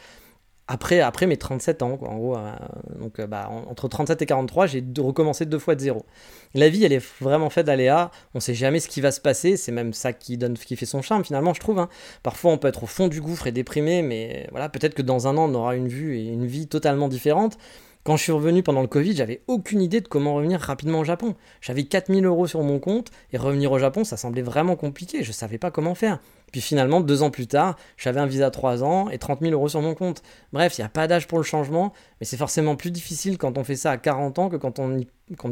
[0.72, 2.36] après, après mes 37 ans, quoi, en gros.
[2.36, 2.52] Euh,
[3.00, 6.06] donc, euh, bah, entre 37 et 43, j'ai recommencé deux fois de zéro.
[6.54, 8.12] La vie, elle est vraiment faite d'aléas.
[8.34, 9.56] On sait jamais ce qui va se passer.
[9.56, 11.80] C'est même ça qui, donne, qui fait son charme, finalement, je trouve.
[11.80, 11.88] Hein.
[12.22, 15.26] Parfois, on peut être au fond du gouffre et déprimé, mais voilà, peut-être que dans
[15.26, 17.58] un an, on aura une vue et une vie totalement différente.
[18.04, 21.04] Quand je suis revenu pendant le Covid, j'avais aucune idée de comment revenir rapidement au
[21.04, 21.34] Japon.
[21.60, 25.22] J'avais 4000 euros sur mon compte et revenir au Japon, ça semblait vraiment compliqué.
[25.22, 26.20] Je savais pas comment faire.
[26.52, 29.68] Puis finalement, deux ans plus tard, j'avais un visa 3 ans et 30 000 euros
[29.68, 30.22] sur mon compte.
[30.52, 33.58] Bref, il n'y a pas d'âge pour le changement, mais c'est forcément plus difficile quand
[33.58, 35.06] on fait ça à 40 ans que quand on y,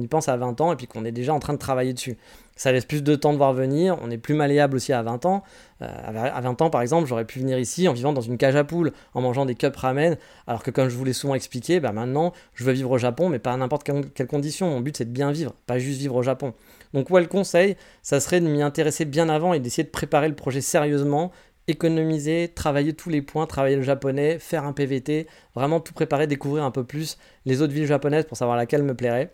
[0.08, 2.18] pense à 20 ans et puis qu'on est déjà en train de travailler dessus.
[2.56, 5.26] Ça laisse plus de temps de voir venir, on est plus malléable aussi à 20
[5.26, 5.44] ans.
[5.82, 8.56] Euh, à 20 ans, par exemple, j'aurais pu venir ici en vivant dans une cage
[8.56, 10.16] à poules, en mangeant des cups ramen,
[10.48, 13.28] alors que comme je vous l'ai souvent expliqué, bah maintenant, je veux vivre au Japon,
[13.28, 14.68] mais pas à n'importe quelle condition.
[14.68, 16.54] Mon but, c'est de bien vivre, pas juste vivre au Japon.
[16.94, 20.28] Donc ouais, le conseil, ça serait de m'y intéresser bien avant et d'essayer de préparer
[20.28, 21.32] le projet sérieusement,
[21.66, 26.64] économiser, travailler tous les points, travailler le japonais, faire un PVT, vraiment tout préparer, découvrir
[26.64, 29.32] un peu plus les autres villes japonaises pour savoir laquelle me plairait.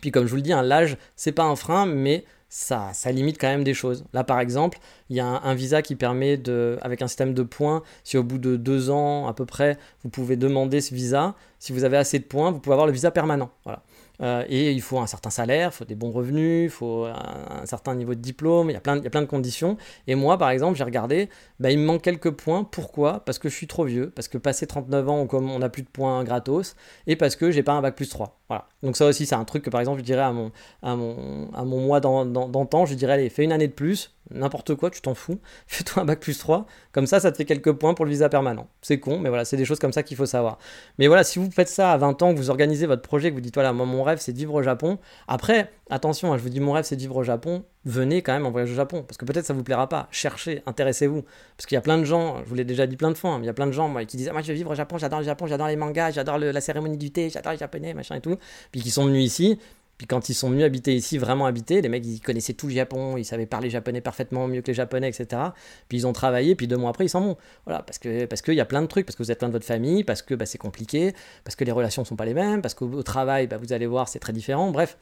[0.00, 3.12] Puis comme je vous le dis, hein, l'âge, c'est pas un frein, mais ça, ça
[3.12, 4.04] limite quand même des choses.
[4.12, 4.78] Là, par exemple,
[5.08, 8.24] il y a un, visa qui permet de, avec un système de points, si au
[8.24, 11.96] bout de deux ans à peu près, vous pouvez demander ce visa, si vous avez
[11.96, 13.50] assez de points, vous pouvez avoir le visa permanent.
[13.64, 13.82] Voilà.
[14.22, 17.64] Euh, et il faut un certain salaire, il faut des bons revenus, il faut un,
[17.64, 19.76] certain niveau de diplôme, il y, a plein, il y a plein de conditions.
[20.06, 22.64] Et moi, par exemple, j'ai regardé, bah, il me manque quelques points.
[22.64, 23.20] Pourquoi?
[23.24, 25.88] Parce que je suis trop vieux, parce que passé 39 ans, on n'a plus de
[25.88, 28.40] points gratos, et parce que j'ai pas un bac plus 3.
[28.48, 28.66] Voilà.
[28.82, 30.52] Donc ça aussi, c'est un truc que, par exemple, je dirais à mon,
[30.82, 34.74] à mon, à mon mois d'antan, je dirais, allez, fais une année de plus, n'importe
[34.74, 37.72] quoi, tu t'en fous, fais-toi un bac plus 3, comme ça, ça te fait quelques
[37.72, 38.68] points pour le visa permanent.
[38.82, 40.58] C'est con, mais voilà, c'est des choses comme ça qu'il faut savoir.
[40.98, 43.34] Mais voilà, si vous faites ça à 20 ans, que vous organisez votre projet, que
[43.34, 44.98] vous dites, voilà, moi, mon rêve, c'est de vivre au Japon.
[45.28, 47.64] Après, attention, hein, je vous dis, mon rêve, c'est de vivre au Japon.
[47.84, 50.08] Venez quand même en voyage au Japon, parce que peut-être ça vous plaira pas.
[50.10, 51.22] Cherchez, intéressez-vous.
[51.56, 53.30] Parce qu'il y a plein de gens, je vous l'ai déjà dit plein de fois,
[53.30, 54.74] hein, il y a plein de gens qui disent, ah, moi, je veux vivre au
[54.74, 57.94] Japon, j'adore le Japon, j'adore les mangas, j'adore la cérémonie du thé, j'adore les japonais,
[57.94, 58.36] machin et tout.
[58.72, 59.58] Puis qui sont venus ici,
[60.00, 62.72] puis quand ils sont venus habiter ici, vraiment habiter, les mecs, ils connaissaient tout le
[62.72, 65.42] Japon, ils savaient parler japonais parfaitement mieux que les japonais, etc.
[65.90, 67.36] Puis ils ont travaillé, puis deux mois après, ils s'en vont.
[67.66, 69.48] Voilà, parce que parce qu'il y a plein de trucs, parce que vous êtes plein
[69.48, 71.12] de votre famille, parce que bah, c'est compliqué,
[71.44, 74.08] parce que les relations sont pas les mêmes, parce qu'au travail, bah, vous allez voir,
[74.08, 74.70] c'est très différent.
[74.70, 74.96] Bref,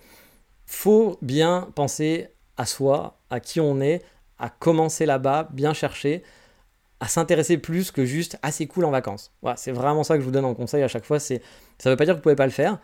[0.66, 4.02] faut bien penser à soi, à qui on est,
[4.40, 6.24] à commencer là-bas, bien chercher,
[6.98, 9.30] à s'intéresser plus que juste ah c'est cool en vacances.
[9.42, 11.20] Voilà, c'est vraiment ça que je vous donne en conseil à chaque fois.
[11.20, 11.40] C'est
[11.78, 12.80] ça veut pas dire que vous pouvez pas le faire,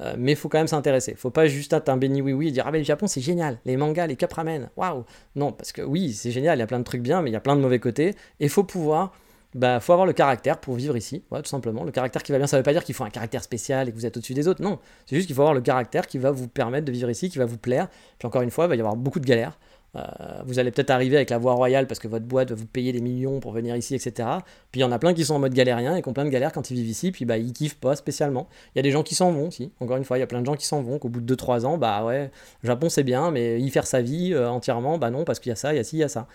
[0.00, 1.14] euh, mais il faut quand même s'intéresser.
[1.14, 3.20] faut pas juste être un béni oui oui et dire ah mais le Japon c'est
[3.20, 5.04] génial, les mangas, les cup ramen, waouh.
[5.34, 7.32] Non, parce que oui c'est génial, il y a plein de trucs bien, mais il
[7.32, 8.14] y a plein de mauvais côtés.
[8.40, 9.12] Et faut pouvoir,
[9.54, 11.84] bah faut avoir le caractère pour vivre ici, tout simplement.
[11.84, 13.92] Le caractère qui va bien, ça veut pas dire qu'il faut un caractère spécial et
[13.92, 14.62] que vous êtes au-dessus des autres.
[14.62, 17.30] Non, c'est juste qu'il faut avoir le caractère qui va vous permettre de vivre ici,
[17.30, 17.88] qui va vous plaire.
[18.18, 19.58] Puis encore une fois, il va y avoir beaucoup de galères.
[19.96, 20.02] Euh,
[20.44, 22.92] vous allez peut-être arriver avec la voie royale parce que votre boîte va vous payer
[22.92, 24.28] des millions pour venir ici, etc.
[24.70, 26.24] Puis il y en a plein qui sont en mode galérien et qui ont plein
[26.24, 28.48] de galères quand ils vivent ici, puis bah ils kiffent pas spécialement.
[28.74, 30.26] Il y a des gens qui s'en vont aussi, encore une fois, il y a
[30.26, 32.30] plein de gens qui s'en vont, qu'au bout de 2-3 ans, bah ouais,
[32.62, 35.52] Japon c'est bien, mais y faire sa vie euh, entièrement, bah non, parce qu'il y
[35.52, 36.28] a ça, il y a ci, il y a ça.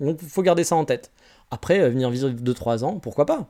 [0.00, 1.10] Donc il faut garder ça en tête.
[1.50, 3.48] Après, euh, venir vivre 2-3 ans, pourquoi pas?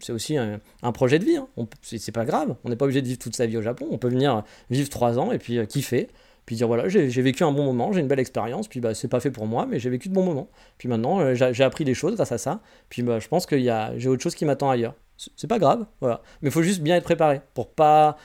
[0.00, 0.60] C'est aussi un,
[0.92, 1.48] projet de vie, hein.
[1.82, 3.98] c'est pas grave, on n'est pas obligé de vivre toute sa vie au Japon, on
[3.98, 6.08] peut venir vivre 3 ans et puis kiffer
[6.46, 9.08] puis dire voilà, j'ai vécu un bon moment, j'ai une belle expérience, puis bah, c'est
[9.08, 10.48] pas fait pour moi, mais j'ai vécu de bons moments.
[10.78, 13.58] Puis maintenant, euh, j'ai appris des choses grâce à ça, puis bah, je pense que
[13.58, 14.94] j'ai autre chose qui m'attend ailleurs.
[15.36, 16.22] C'est pas grave, voilà.
[16.40, 18.16] Mais il faut juste bien être préparé pour pas,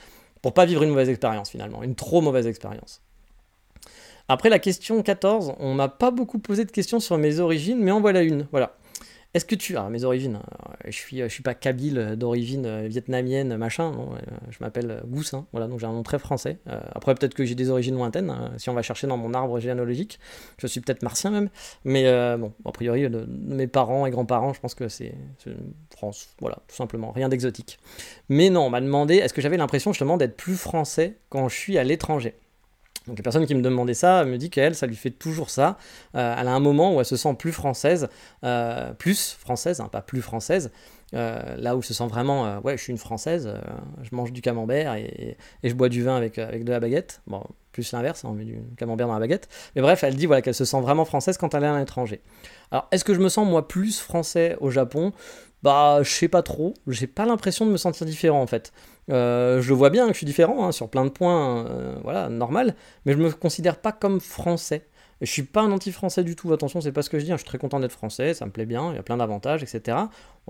[0.42, 3.02] pour pas vivre une mauvaise expérience finalement, une trop mauvaise expérience.
[4.28, 7.92] Après la question 14, on m'a pas beaucoup posé de questions sur mes origines, mais
[7.92, 8.48] en voilà une.
[8.52, 8.76] Voilà.
[9.34, 9.78] Est-ce que tu.
[9.78, 13.92] as mes origines, euh, je suis, je suis pas kabyle euh, d'origine euh, vietnamienne, machin,
[13.92, 14.10] non,
[14.50, 16.58] je m'appelle Goussin, voilà, donc j'ai un nom très français.
[16.94, 19.60] après, peut-être que j'ai des origines lointaines, hein, si on va chercher dans mon arbre
[19.60, 20.20] généalogique,
[20.58, 21.50] je suis peut-être martien même,
[21.86, 22.04] mais
[22.38, 25.14] bon, a priori, mes parents et grands-parents, je pense que c'est
[25.90, 27.80] France, voilà, tout simplement, rien d'exotique.
[28.30, 31.56] Mais non, on m'a demandé, est-ce que j'avais l'impression justement d'être plus français quand je
[31.56, 32.36] suis à l'étranger?
[33.08, 35.78] Donc la personne qui me demandait ça me dit qu'elle, ça lui fait toujours ça.
[36.16, 38.10] Euh, elle a un moment où elle se sent plus française,
[38.44, 40.72] euh, plus française, hein, pas plus française,
[41.16, 43.52] euh, là où elle se sent vraiment, ouais, je suis une française,
[44.02, 47.22] je mange du camembert et, je bois du vin avec, avec de la baguette.
[47.26, 49.50] Bon, plus l'inverse, hein, on met du camembert dans la baguette.
[49.76, 52.22] Mais bref, elle dit voilà, qu'elle se sent vraiment française quand elle est à l'étranger.
[52.70, 55.12] Alors, est-ce que je me sens moi plus français au Japon?
[55.64, 56.74] Bah, je sais pas trop.
[56.88, 58.72] J'ai pas l'impression de me sentir différent en fait.
[59.10, 62.30] Euh, je vois bien que je suis différent hein, sur plein de points, euh, voilà,
[62.30, 62.76] normal,
[63.06, 64.88] mais je me considère pas comme français.
[65.22, 67.36] Je suis pas un anti-français du tout, attention, c'est pas ce que je dis, hein.
[67.36, 69.62] je suis très content d'être français, ça me plaît bien, il y a plein d'avantages,
[69.62, 69.98] etc.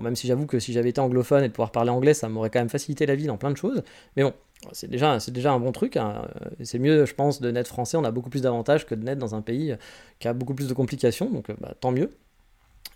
[0.00, 2.48] Même si j'avoue que si j'avais été anglophone et de pouvoir parler anglais, ça m'aurait
[2.48, 3.82] quand même facilité la vie dans plein de choses.
[4.16, 4.32] Mais bon,
[4.72, 5.98] c'est déjà, c'est déjà un bon truc.
[5.98, 6.26] Hein.
[6.62, 9.20] C'est mieux, je pense, de naître français, on a beaucoup plus d'avantages que de naître
[9.20, 9.76] dans un pays
[10.20, 12.10] qui a beaucoup plus de complications, donc bah, tant mieux.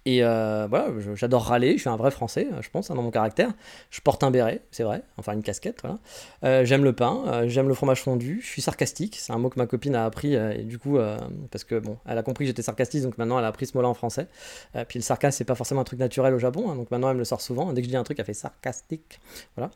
[0.06, 3.10] Et euh, voilà, j'adore râler, je suis un vrai français, je pense, hein, dans mon
[3.10, 3.50] caractère.
[3.90, 5.98] Je porte un béret, c'est vrai, enfin une casquette, voilà.
[6.44, 9.50] Euh, j'aime le pain, euh, j'aime le fromage fondu, je suis sarcastique, c'est un mot
[9.50, 10.96] que ma copine a appris, et du coup,
[11.50, 13.76] parce que bon, elle a compris que j'étais sarcastique, donc maintenant elle a appris ce
[13.76, 14.28] mot-là en français.
[14.86, 17.16] puis le sarcasme, c'est pas forcément un truc naturel au Japon, hein, donc maintenant elle
[17.16, 17.72] me le sort souvent.
[17.72, 19.18] Dès que je dis un truc, elle fait sarcastique,
[19.56, 19.72] voilà.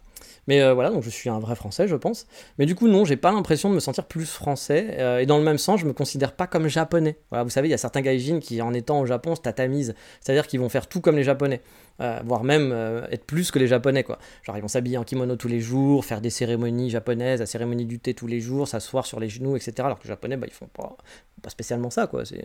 [0.46, 2.28] Mais voilà, donc je suis un vrai français, je pense.
[2.58, 5.44] Mais du coup, non, j'ai pas l'impression de me sentir plus français, et dans le
[5.44, 7.18] même sens, je me considère pas comme japonais.
[7.30, 9.94] Voilà, vous savez, il y a certains gaijins qui, en étant au Japon, se tatamisent
[10.20, 11.60] c'est-à-dire qu'ils vont faire tout comme les Japonais,
[12.00, 14.18] euh, voire même euh, être plus que les Japonais, quoi.
[14.42, 17.86] Genre ils vont s'habiller en kimono tous les jours, faire des cérémonies japonaises, la cérémonie
[17.86, 19.74] du thé tous les jours, s'asseoir sur les genoux, etc.
[19.80, 20.96] Alors que les Japonais, bah, ils font pas,
[21.42, 22.24] pas spécialement ça, quoi.
[22.24, 22.44] C'est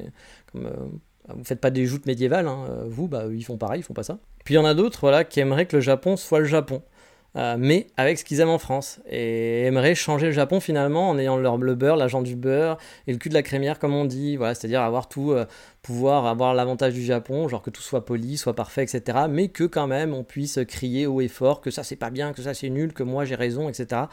[0.51, 2.86] comme euh, vous faites pas des joutes médiévales, hein.
[2.88, 4.20] vous, bah, ils font pareil, ils font pas ça.
[4.43, 6.84] Puis il y en a d'autres, voilà, qui aimeraient que le Japon soit le Japon.
[7.36, 11.17] Euh, mais avec ce qu'ils aiment en France, et aimeraient changer le Japon finalement en
[11.17, 12.77] ayant leur, le beurre, l'agent du beurre
[13.07, 15.45] et le cul de la crémière comme on dit, voilà, c'est-à-dire avoir tout, euh,
[15.81, 19.65] pouvoir avoir l'avantage du Japon, genre que tout soit poli, soit parfait, etc., mais que
[19.65, 22.53] quand même on puisse crier haut et fort que ça c'est pas bien, que ça
[22.53, 24.03] c'est nul, que moi j'ai raison, etc.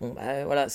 [0.00, 0.66] Bon, bah, voilà,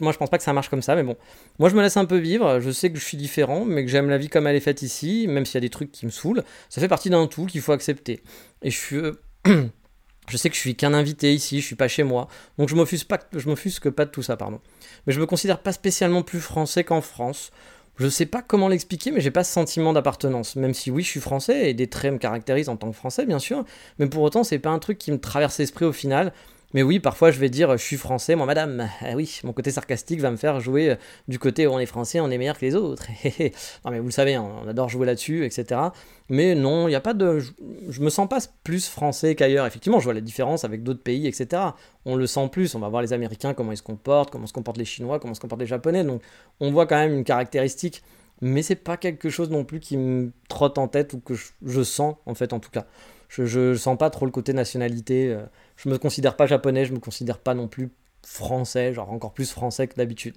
[0.00, 1.16] moi je pense pas que ça marche comme ça, mais bon,
[1.58, 3.90] moi je me laisse un peu vivre, je sais que je suis différent, mais que
[3.90, 6.06] j'aime la vie comme elle est faite ici, même s'il y a des trucs qui
[6.06, 8.22] me saoulent, ça fait partie d'un tout qu'il faut accepter.
[8.62, 9.00] Et je suis...
[10.28, 12.74] Je sais que je suis qu'un invité ici, je suis pas chez moi, donc je
[12.74, 14.60] m'offusque pas, je m'offusque pas de tout ça, pardon.
[15.06, 17.50] Mais je me considère pas spécialement plus français qu'en France.
[17.96, 20.56] Je sais pas comment l'expliquer, mais j'ai pas ce sentiment d'appartenance.
[20.56, 23.26] Même si oui, je suis français et des traits me caractérisent en tant que français,
[23.26, 23.64] bien sûr,
[23.98, 26.32] mais pour autant, c'est pas un truc qui me traverse l'esprit au final.
[26.74, 28.88] Mais oui, parfois je vais dire je suis français, moi madame.
[29.06, 30.96] Eh oui, mon côté sarcastique va me faire jouer euh,
[31.28, 33.06] du côté où on est français, on est meilleur que les autres.
[33.84, 35.80] non mais vous le savez, hein, on adore jouer là-dessus, etc.
[36.28, 37.40] Mais non, il n'y a pas de.
[37.88, 39.66] Je, me sens pas plus français qu'ailleurs.
[39.66, 41.62] Effectivement, je vois la différence avec d'autres pays, etc.
[42.04, 42.74] On le sent plus.
[42.74, 45.34] On va voir les Américains, comment ils se comportent, comment se comportent les Chinois, comment
[45.34, 46.04] se comportent les Japonais.
[46.04, 46.22] Donc
[46.60, 48.02] on voit quand même une caractéristique.
[48.42, 51.82] Mais c'est pas quelque chose non plus qui me trotte en tête ou que je,
[51.82, 52.86] sens, en fait, en tout cas.
[53.32, 55.28] Je, ne sens pas trop le côté nationalité.
[55.28, 55.42] Euh,
[55.76, 57.90] je me considère pas japonais, je me considère pas non plus
[58.22, 60.36] français, genre encore plus français que d'habitude.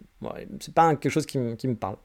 [0.62, 1.98] C'est pas quelque chose qui, me parle.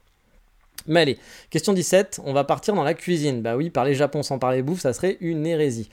[0.87, 1.17] Mais allez,
[1.49, 3.41] question 17, on va partir dans la cuisine.
[3.41, 5.89] Bah oui, parler Japon sans parler bouffe, ça serait une hérésie.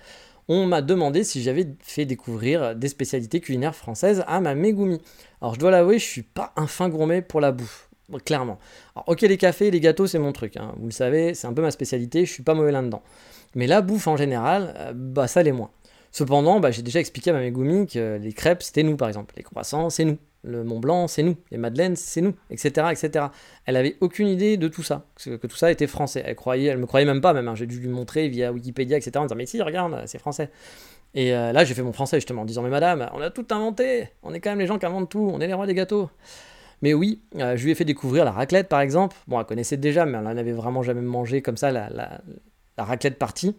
[0.48, 5.00] On m'a demandé si j'avais fait découvrir des spécialités culinaires françaises à ma Megumi.
[5.40, 7.87] Alors je dois l'avouer, je suis pas un fin gourmet pour la bouffe,
[8.24, 8.58] clairement.
[8.94, 10.74] Alors ok, les cafés, les gâteaux, c'est mon truc, hein.
[10.78, 13.02] vous le savez, c'est un peu ma spécialité, je suis pas mauvais là-dedans.
[13.54, 15.70] Mais la bouffe en général, euh, bah ça l'est moins.
[16.10, 19.34] Cependant, bah, j'ai déjà expliqué à ma Megumi que les crêpes, c'était nous, par exemple.
[19.36, 20.18] Les croissants, c'est nous.
[20.42, 21.36] Le Mont Blanc, c'est nous.
[21.50, 23.26] Les madeleines, c'est nous, etc., etc.
[23.66, 26.22] Elle avait aucune idée de tout ça, que, tout ça était français.
[26.24, 27.48] Elle croyait, elle me croyait même pas, même.
[27.48, 27.54] Hein.
[27.54, 30.50] J'ai dû lui montrer via Wikipédia, etc., en disant mais si, regarde, c'est français.
[31.14, 33.46] Et euh, là, j'ai fait mon français justement en disant mais madame, on a tout
[33.50, 34.08] inventé.
[34.22, 35.30] On est quand même les gens qui inventent tout.
[35.32, 36.10] On est les rois des gâteaux.
[36.82, 39.16] Mais oui, je lui ai fait découvrir la raclette par exemple.
[39.26, 42.20] Bon, elle connaissait déjà, mais elle n'en avait vraiment jamais mangé comme ça la,
[42.76, 43.56] raclette partie.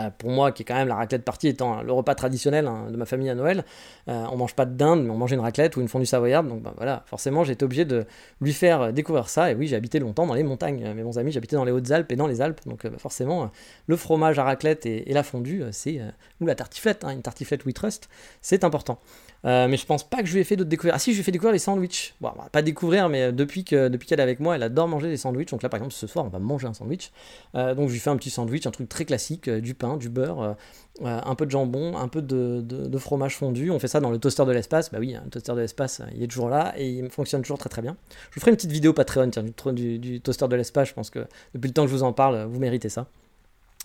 [0.00, 2.86] Euh, pour moi, qui est quand même la raclette partie étant le repas traditionnel hein,
[2.90, 3.62] de ma famille à Noël,
[4.08, 6.48] euh, on mange pas de dinde, mais on mange une raclette ou une fondue savoyarde.
[6.48, 8.06] Donc ben, voilà, forcément, j'ai été obligé de
[8.40, 9.50] lui faire découvrir ça.
[9.50, 10.94] Et oui, j'ai habité longtemps dans les montagnes.
[10.94, 12.60] Mes bons amis, j'habitais dans les Hautes-Alpes et dans les Alpes.
[12.66, 13.50] Donc ben, forcément,
[13.86, 16.00] le fromage à raclette et, la fondue, c'est
[16.40, 18.08] ou la tartiflette, hein, une tartiflette We Trust,
[18.40, 18.98] c'est important.
[19.44, 20.96] Euh, mais je pense pas que je lui ai fait d'autres découvertes.
[20.96, 22.14] Ah si, je lui ai fait découvrir les sandwichs.
[22.20, 25.16] Bon, pas découvrir, mais depuis que depuis qu'elle est avec moi, elle adore manger des
[25.16, 25.50] sandwichs.
[25.50, 27.10] Donc là, par exemple, ce soir, on va manger un sandwich.
[27.54, 29.96] Euh, donc je lui fais un petit sandwich, un truc très classique, euh, du pain,
[29.96, 30.56] du beurre,
[31.00, 33.70] un peu de jambon, un peu de, fromage fondu.
[33.70, 34.90] On fait ça dans le toaster de l'espace.
[34.92, 37.68] Bah oui, le toaster de l'espace, il est toujours là et il fonctionne toujours très
[37.68, 37.96] très bien.
[38.30, 40.88] Je vous ferai une petite vidéo Patreon tiens, du, du toaster de l'espace.
[40.88, 43.08] Je pense que depuis le temps que je vous en parle, vous méritez ça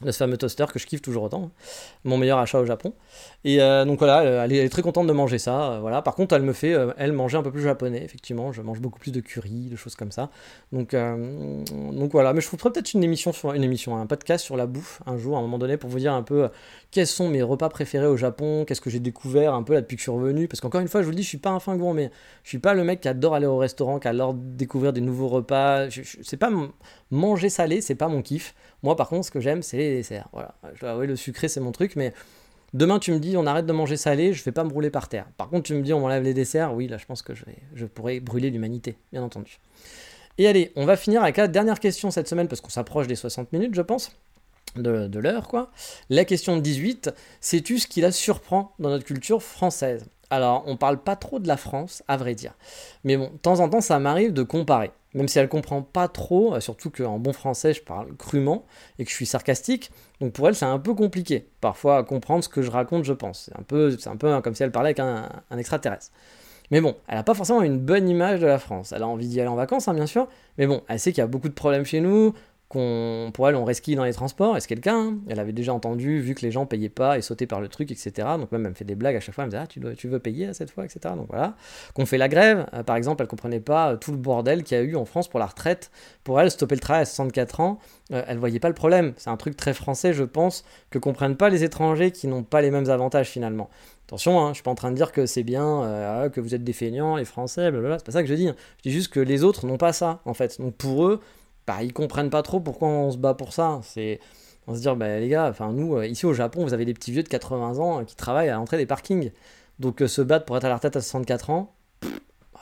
[0.04, 1.50] de ce fameux toaster que je kiffe toujours autant,
[2.04, 2.94] mon meilleur achat au Japon.
[3.44, 5.72] Et euh, donc voilà, elle est, très contente de manger ça.
[5.72, 6.04] Euh, voilà.
[6.04, 8.52] Par contre, elle me fait, euh, elle, manger un peu plus japonais, effectivement.
[8.52, 10.30] Je mange beaucoup plus de curry, de choses comme ça.
[10.72, 14.56] Donc, donc voilà, mais je vous peut-être une émission, sur, une émission, un podcast sur
[14.56, 16.50] la bouffe un jour, à un moment donné, pour vous dire un peu
[16.92, 19.96] quels sont mes repas préférés au Japon, qu'est-ce que j'ai découvert un peu là depuis
[19.96, 20.48] que je suis revenu.
[20.48, 22.12] Parce qu'encore une fois, je vous le dis, je suis pas un fin gourmet.
[22.44, 25.28] Je suis pas le mec qui adore aller au restaurant, qui adore découvrir des nouveaux
[25.28, 25.88] repas.
[26.22, 26.52] C'est pas
[27.10, 28.54] manger salé, c'est pas mon kiff.
[28.84, 30.28] Moi, par contre, ce que j'aime, c'est les desserts.
[30.34, 32.14] Voilà, je dois avouer, le sucré, c'est mon truc, mais
[32.74, 35.10] demain, tu me dis, on arrête de manger salé, je vais pas me brûler par
[35.10, 35.28] terre.
[35.38, 37.86] Par contre, tu me dis, on enlève les desserts, oui, là, je pense que je,
[37.86, 39.60] pourrais brûler l'humanité, bien entendu.
[40.38, 43.16] Et allez, on va finir avec la dernière question cette semaine, parce qu'on s'approche des
[43.16, 44.12] 60 minutes, je pense.
[44.76, 45.72] De, de l'heure, quoi.
[46.10, 47.10] La question de 18,
[47.42, 50.06] sais-tu ce qui la surprend dans notre culture française?
[50.30, 52.54] Alors, on parle pas trop de la France, à vrai dire.
[53.04, 56.08] Mais bon, de temps en temps, ça m'arrive de comparer même si elle comprend pas
[56.08, 58.66] trop, euh, surtout qu'en bon français je parle crûment
[59.00, 62.44] et que je suis sarcastique, donc pour elle c'est un peu compliqué parfois à comprendre
[62.44, 63.46] ce que je raconte, je pense.
[63.46, 66.12] C'est un peu, c'est un peu comme si elle parlait avec un, extraterrestre.
[66.70, 68.92] Mais bon, elle n'a pas forcément une bonne image de la France.
[68.92, 71.22] Elle a envie d'y aller en vacances, hein, bien sûr, mais bon, elle sait qu'il
[71.22, 72.34] y a beaucoup de problèmes chez nous,
[72.70, 75.16] qu'on, pour elle, on resquille dans les transports, est-ce quelqu'un?
[75.30, 77.92] Elle avait déjà entendu, vu que les gens payaient pas et sautaient par le truc,
[77.92, 78.28] etc.
[78.38, 79.80] Donc même, elle me fait des blagues à chaque fois, elle me dit, ah, tu,
[79.80, 81.16] dois, tu veux payer à cette fois, etc.
[81.16, 81.56] Donc voilà.
[81.94, 84.78] Qu'on fait la grève, euh, par exemple, elle comprenait pas euh, tout le bordel qu'il
[84.78, 85.92] y a eu en France pour la retraite.
[86.26, 87.80] Pour elle, stopper le travail à 64 ans,
[88.12, 89.14] euh, elle voyait pas le problème.
[89.16, 92.62] C'est un truc très français, je pense, que comprennent pas les étrangers qui n'ont pas
[92.62, 93.70] les mêmes avantages finalement.
[94.08, 96.56] Attention, hein, je suis pas en train de dire que c'est bien, ah, que vous
[96.56, 98.00] êtes des feignants, les Français, blablabla.
[98.00, 98.48] C'est pas ça que je dis.
[98.48, 98.56] Hein.
[98.78, 100.62] Je dis juste que les autres n'ont pas ça, en fait.
[100.62, 101.20] Donc pour eux,
[101.68, 103.82] bah, ils comprennent pas trop pourquoi on se bat pour ça.
[103.84, 104.20] C'est
[104.68, 106.94] on se dit, bah, les gars, enfin nous, euh, ici au Japon, vous avez des
[106.94, 109.32] petits vieux de 80 ans euh, qui travaillent à l'entrée des parkings.
[109.80, 111.74] Donc euh, se battre pour être à la retraite à 64 ans,
[112.54, 112.62] bah,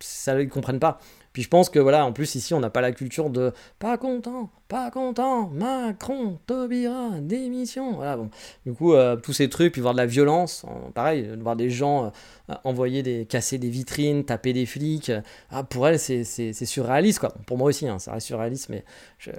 [0.00, 0.98] ça, ils comprennent pas.
[1.34, 3.98] Puis je pense que voilà, en plus ici, on n'a pas la culture de pas
[3.98, 7.96] content, pas content, Macron, Taubira, démission.
[7.96, 8.30] Voilà, bon.
[8.64, 10.64] Du coup, euh, tous ces trucs, puis voir de la violence,
[10.94, 12.12] pareil, voir des gens
[12.50, 15.10] euh, envoyer des, casser des vitrines, taper des flics,
[15.50, 17.34] ah, pour elle, c'est surréaliste, quoi.
[17.46, 18.84] Pour moi aussi, hein, ça reste surréaliste, mais
[19.18, 19.32] je,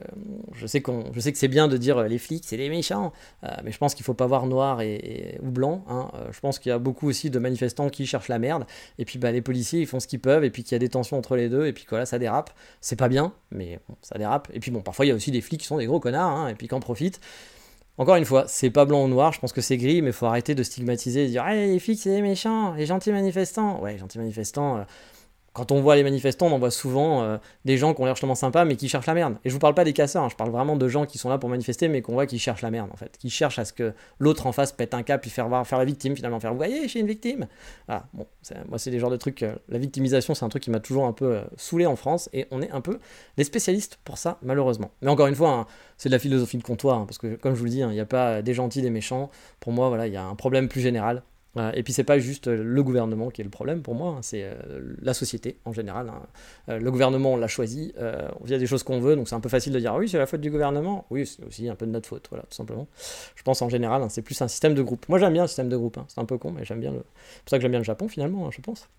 [0.68, 3.14] sais, qu'on je sais que c'est bien de dire euh, les flics, c'est des méchants,
[3.64, 5.86] mais je pense qu'il faut pas voir noir et, ou blanc.
[5.88, 6.12] Hein.
[6.32, 8.66] je pense qu'il y a beaucoup aussi de manifestants qui cherchent la merde,
[9.00, 10.80] et puis bah, les policiers, ils font ce qu'ils peuvent, et puis qu'il y a
[10.80, 12.52] des tensions entre les deux, et puis voilà, ça dérape.
[12.82, 14.50] C'est pas bien, mais ça dérape.
[14.54, 16.32] Et puis bon, parfois, il y a aussi des flics qui sont des gros connards,
[16.32, 17.20] hein, et puis qui en profitent.
[17.98, 20.26] Encore une fois, c'est pas blanc ou noir, je pense que c'est gris, mais faut
[20.26, 23.82] arrêter de stigmatiser et dire hey, les flics c'est des méchants, les gentils manifestants.
[23.82, 24.84] Ouais, gentils manifestants, euh,
[25.56, 28.36] quand on voit les manifestants, on voit souvent euh, des gens qui ont l'air justement
[28.36, 29.36] sympas, mais qui cherchent la merde.
[29.46, 31.30] Et je vous parle pas des casseurs, hein, je parle vraiment de gens qui sont
[31.30, 33.18] là pour manifester, mais qu'on voit qui cherchent la merde, en fait.
[33.18, 35.86] Qui cherchent à ce que l'autre en face pète un cap, puis faire, faire la
[35.86, 36.42] victime, finalement.
[36.42, 37.48] Faire, vous voyez, je suis une victime.
[37.88, 38.28] Voilà, bon,
[38.68, 39.44] moi, c'est des genres de trucs.
[39.44, 42.30] Euh, la victimisation, c'est un truc qui m'a toujours un peu euh, saoulé en France,
[42.34, 43.00] et on est un peu
[43.38, 44.92] des spécialistes pour ça, malheureusement.
[45.02, 47.54] Mais encore une fois, hein, c'est de la philosophie de comptoir, hein, parce que, comme
[47.54, 49.32] je vous le dis, il n'y a pas des gentils, des méchants.
[49.62, 51.24] Pour moi, voilà, il y a un problème plus général
[51.74, 54.20] et puis c'est pas juste euh, le gouvernement qui est le problème pour moi, hein,
[54.22, 56.10] c'est euh, la société en général.
[56.10, 56.22] Hein.
[56.70, 57.94] Euh, le gouvernement on l'a choisi,
[58.42, 60.10] on vient des choses qu'on veut, donc c'est un peu facile de dire ah oui
[60.10, 61.06] c'est la faute du gouvernement.
[61.10, 62.88] Oui c'est aussi un peu de notre faute, voilà tout simplement.
[63.36, 65.08] Je pense en général hein, c'est plus un système de groupe.
[65.08, 67.04] Moi j'aime bien le système de groupe, c'est un peu con mais j'aime bien le.
[67.36, 68.90] C'est pour ça que j'aime bien le Japon finalement, je pense.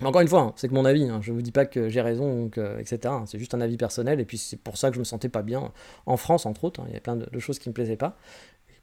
[0.00, 2.48] Mais encore une fois, c'est que mon avis, je vous dis pas que j'ai raison,
[2.78, 3.14] etc.
[3.26, 5.42] C'est juste un avis personnel, et puis c'est pour ça que je me sentais pas
[5.42, 5.72] bien
[6.06, 6.82] en France, entre autres.
[6.86, 8.16] Il y a plein de, de choses qui me plaisaient pas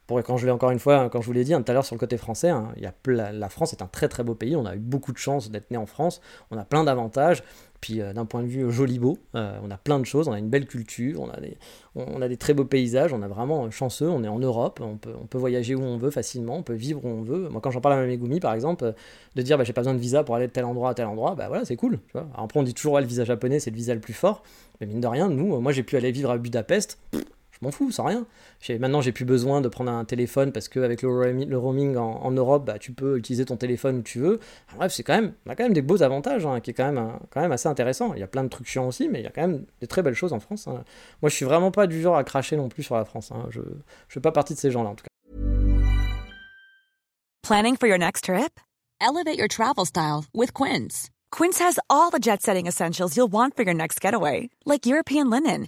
[0.08, 1.74] pour, quand je l'ai encore une fois, quand je vous l'ai dit hein, tout à
[1.74, 2.70] l'heure sur le côté français, hein,
[3.08, 5.72] la, France est un très très beau pays, on a eu beaucoup de chance d'être
[5.72, 7.44] né en France, on a plein d'avantages,
[7.82, 10.32] puis euh, d'un point de vue joli beau, euh, on a plein de choses, on
[10.32, 14.24] a une belle culture, on a des, très beaux paysages, on a vraiment chanceux, on
[14.24, 17.24] est en Europe, on peut, voyager où on veut facilement, on peut vivre où on
[17.24, 17.50] veut.
[17.50, 18.94] Moi quand j'en parle à Megumi par exemple,
[19.36, 21.08] de dire bah, j'ai pas besoin de visa pour aller de tel endroit à tel
[21.08, 22.00] endroit, bah voilà c'est cool.
[22.36, 24.44] Après on dit toujours le visa japonais c'est le visa le plus fort,
[24.80, 27.00] mais mine de rien, nous, moi j'ai pu aller vivre à Budapest,
[27.60, 28.26] je m'en fous, c'est rien.
[28.80, 32.66] Maintenant, j'ai plus besoin de prendre un téléphone parce qu'avec le, le roaming en, Europe,
[32.66, 34.40] bah, tu peux utiliser ton téléphone où tu veux.
[34.76, 36.92] bref, c'est quand même, on a quand même des beaux avantages, hein, qui est quand
[36.92, 38.14] même, quand même assez intéressant.
[38.14, 39.88] Il y a plein de trucs chiants aussi, mais il y a quand même des
[39.88, 40.68] très belles choses en France.
[40.68, 40.84] Hein.
[41.22, 43.32] Moi, je suis vraiment pas du genre à cracher non plus sur la France.
[43.32, 43.46] Hein.
[43.52, 43.66] Je ne
[44.10, 45.10] fais pas partie de ces gens-là, en tout cas.
[47.42, 48.60] Planning for your next trip?
[49.00, 51.10] Elevate your travel style with Quince.
[51.32, 55.68] Quince has all the jet-setting essentials you'll want for your next getaway, like European linen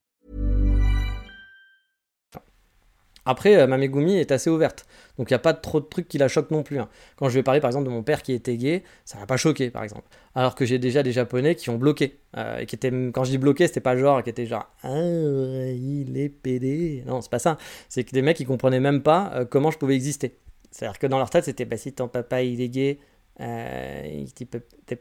[3.25, 4.85] Après, euh, ma Megumi est assez ouverte.
[5.17, 6.79] Donc il n'y a pas trop de trucs qui la choquent non plus.
[6.79, 6.89] Hein.
[7.17, 9.37] Quand je vais parler par exemple de mon père qui était gay, ça m'a pas
[9.37, 10.07] choqué par exemple.
[10.33, 12.19] Alors que j'ai déjà des japonais qui ont bloqué.
[12.37, 14.97] Euh, et qui étaient, quand je dis bloqué, c'était pas genre qui était genre Ah,
[14.97, 17.03] il est pédé.
[17.05, 17.57] Non, c'est pas ça.
[17.89, 20.37] C'est que des mecs qui comprenaient même pas euh, comment je pouvais exister.
[20.71, 22.97] C'est-à-dire que dans leur tête, c'était bah, si ton papa il est gay,
[23.41, 24.47] euh, il dit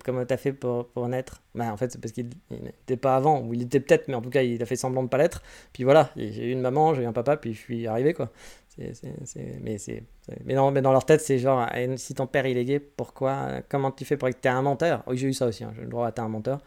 [0.03, 3.43] comment t'as fait pour, pour naître bah, En fait, c'est parce qu'il n'était pas avant,
[3.43, 5.43] ou il était peut-être, mais en tout cas, il a fait semblant de pas l'être.
[5.73, 8.31] Puis voilà, j'ai eu une maman, j'ai eu un papa, puis je suis arrivé, quoi.
[8.79, 13.91] mais, dans leur tête, c'est genre, ah, si ton père il est gay, pourquoi Comment
[13.91, 15.03] tu fais pour être un menteur?
[15.07, 16.61] Oui, j'ai eu ça aussi, hein, j'ai le droit d'être un menteur.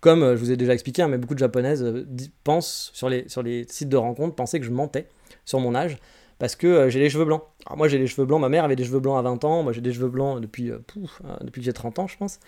[0.00, 2.06] Comme euh, je vous ai déjà expliqué, hein, mais beaucoup de japonaises euh,
[2.42, 5.08] pensent, sur les, sur les sites de rencontres, pensaient que je mentais
[5.44, 5.98] sur mon âge
[6.38, 7.42] parce que euh, j'ai les cheveux blancs.
[7.66, 9.62] Alors moi j'ai les cheveux blancs, ma mère avait des cheveux blancs à 20 ans,
[9.62, 12.38] moi j'ai des cheveux blancs depuis, euh, euh, depuis que j'ai 30 ans je pense.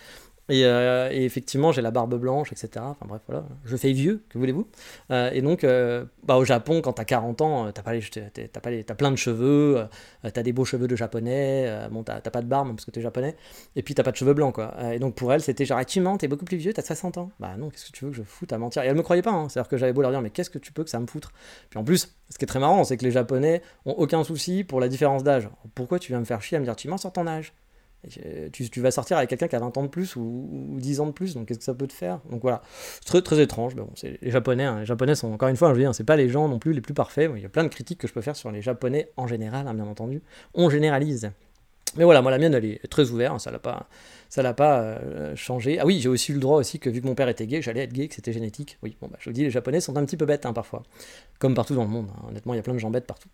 [0.51, 2.71] Euh, et, effectivement, j'ai la barbe blanche, etc.
[2.79, 3.45] Enfin bref, voilà.
[3.65, 4.67] Je fais vieux, que voulez-vous
[5.11, 8.61] euh, Et donc, euh, bah, au Japon, quand t'as 40 ans, t'as pas les, t'as
[8.61, 9.87] pas les, t'as plein de cheveux,
[10.23, 13.37] t'as des beaux cheveux de japonais, bon, t'as, pas de barbe parce que t'es japonais,
[13.77, 14.75] et puis t'as pas de cheveux blancs, quoi.
[14.93, 17.31] et donc pour elle, c'était genre, tu mens, t'es beaucoup plus vieux, t'as 60 ans.
[17.41, 19.23] Bah non, qu'est-ce que tu veux que je foute à mentir Et elle me croyait
[19.23, 19.49] pas, hein.
[19.49, 21.33] c'est-à-dire que j'avais beau leur dire, mais qu'est-ce que tu peux que ça me foutre?
[21.71, 24.65] Puis en plus, ce qui est très marrant, c'est que les japonais ont aucun souci
[24.65, 25.49] pour la différence d'âge.
[25.75, 27.53] Pourquoi tu viens me faire chier à me dire, tu mens sur ton âge
[28.09, 31.13] tu, vas sortir avec quelqu'un qui a 20 ans de plus ou, 10 ans de
[31.13, 32.21] plus, donc qu'est-ce que ça peut te faire?
[32.31, 32.63] Donc voilà,
[32.95, 34.85] c'est très, très étrange, mais les Japonais, hein.
[34.85, 36.81] les sont encore une fois, je veux dire, c'est pas les gens non plus les
[36.81, 39.11] plus parfaits, il y a plein de critiques que je peux faire sur les Japonais
[39.17, 40.23] en général, hein, bien entendu,
[40.55, 41.31] on généralise.
[41.97, 43.89] Mais voilà, moi la mienne elle est très ouverte, hein, ça l'a pas,
[44.29, 45.79] ça l'a pas euh, changé.
[45.81, 47.63] Ah oui, j'ai aussi eu le droit aussi que vu que mon père était gay,
[47.63, 48.79] j'allais être gay, que c'était génétique.
[48.83, 50.85] Oui, bon bah je vous dis, les Japonais sont un petit peu bêtes parfois,
[51.39, 52.09] comme partout dans le monde.
[52.29, 53.29] Honnêtement, il y a plein de gens bêtes partout.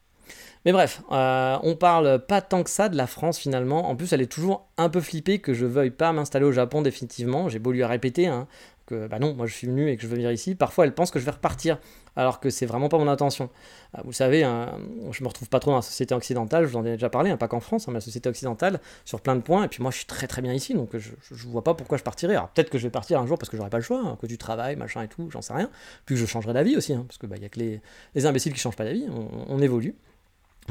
[0.67, 3.89] Mais bref, euh, on parle pas tant que ça de la France finalement.
[3.89, 6.83] En plus, elle est toujours un peu flippée que je veuille pas m'installer au Japon
[6.83, 7.49] définitivement.
[7.49, 8.49] J'ai beau lui répéter hein,
[8.85, 10.57] que bah non, moi je suis venu et que je veux venir ici.
[10.57, 11.79] Parfois, elle pense que je vais repartir,
[12.17, 13.49] alors que c'est vraiment pas mon intention.
[13.97, 14.77] Euh, vous savez, hein,
[15.13, 16.65] je me retrouve pas trop dans la société occidentale.
[16.65, 19.21] Je vous en ai déjà parlé, hein, pas qu'en France, mais la société occidentale sur
[19.21, 19.63] plein de points.
[19.63, 21.97] Et puis moi, je suis très très bien ici, donc je, je vois pas pourquoi
[21.97, 22.35] je partirais.
[22.35, 24.27] Alors peut-être que je vais partir un jour parce que j'aurai pas le choix, que
[24.27, 25.71] du travail, machin et tout, j'en sais rien.
[26.07, 28.75] Puis je changerai d'avis aussi, parce que bah, y a que les, imbéciles qui changent
[28.75, 29.07] pas d'avis.
[29.49, 29.95] on évolue.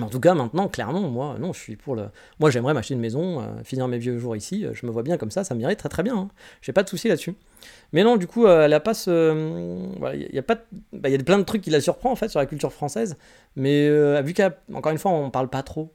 [0.02, 2.10] En tout cas, maintenant, clairement, moi, non, je suis pour le.
[2.40, 4.66] Moi, j'aimerais m'acheter une maison, euh, finir mes vieux jours ici.
[4.66, 6.18] Euh, je me vois bien comme ça, ça m'irait très très bien.
[6.18, 6.28] Hein.
[6.62, 7.36] J'ai pas de souci là-dessus.
[7.94, 9.34] Mais non, du coup, euh, elle a pas ce.
[10.14, 10.58] Il y, a pas.
[10.92, 12.74] Bah, il y a plein de trucs qui la surprend en fait sur la culture
[12.74, 13.16] française.
[13.56, 13.90] Mais
[14.22, 15.94] vu qu'encore une fois, on parle pas trop.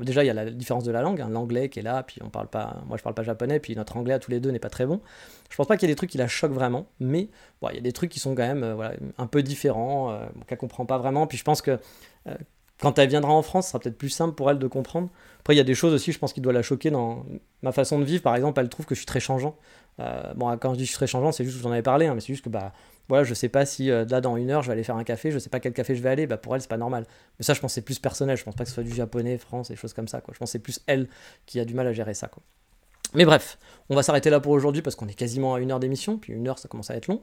[0.00, 2.20] Déjà, il y a la différence de la langue, hein, l'anglais qui est là, puis
[2.24, 2.84] on parle pas.
[2.86, 4.86] Moi, je parle pas japonais, puis notre anglais à tous les deux n'est pas très
[4.86, 5.00] bon.
[5.50, 7.28] Je pense pas qu'il y ait des trucs qui la choquent vraiment, mais
[7.68, 8.64] il y a des trucs qui sont quand même
[9.18, 10.16] un peu différents,
[10.46, 11.26] qu'elle comprend pas vraiment.
[11.26, 11.80] Puis je pense que
[12.84, 15.08] quand elle viendra en France, ce sera peut-être plus simple pour elle de comprendre.
[15.40, 17.24] Après, il y a des choses aussi, je pense, qui doivent la choquer dans
[17.62, 18.22] ma façon de vivre.
[18.22, 19.56] Par exemple, elle trouve que je suis très changeant.
[20.00, 21.82] Euh, bon, quand je dis je suis très changeant, c'est juste que vous en avez
[21.82, 22.72] parlé, hein, mais c'est juste que bah,
[23.08, 25.04] voilà, je sais pas si euh, là, dans une heure, je vais aller faire un
[25.04, 26.26] café, je sais pas quel café je vais aller.
[26.26, 27.06] Bah, pour elle, c'est pas normal.
[27.38, 28.36] Mais ça, je pense c'est plus personnel.
[28.36, 30.20] Je pense pas que ce soit du japonais, France, et choses comme ça.
[30.20, 30.34] Quoi.
[30.34, 31.08] Je pense c'est plus elle
[31.46, 32.28] qui a du mal à gérer ça.
[32.28, 32.42] Quoi.
[33.14, 33.58] Mais bref,
[33.90, 36.32] on va s'arrêter là pour aujourd'hui parce qu'on est quasiment à une heure d'émission, puis
[36.32, 37.22] une heure, ça commence à être long.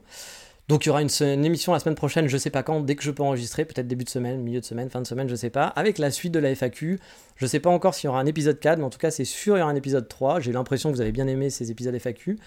[0.68, 3.02] Donc il y aura une, émission la semaine prochaine, je sais pas quand, dès que
[3.02, 5.50] je peux enregistrer, peut-être début de semaine, milieu de semaine, fin de semaine, je sais
[5.50, 7.00] pas, avec la suite de la FAQ.
[7.36, 9.24] Je sais pas encore s'il y aura un épisode 4, mais en tout cas c'est
[9.24, 10.40] sûr il y aura un épisode 3.
[10.40, 12.38] J'ai l'impression que vous avez bien aimé ces épisodes FAQ.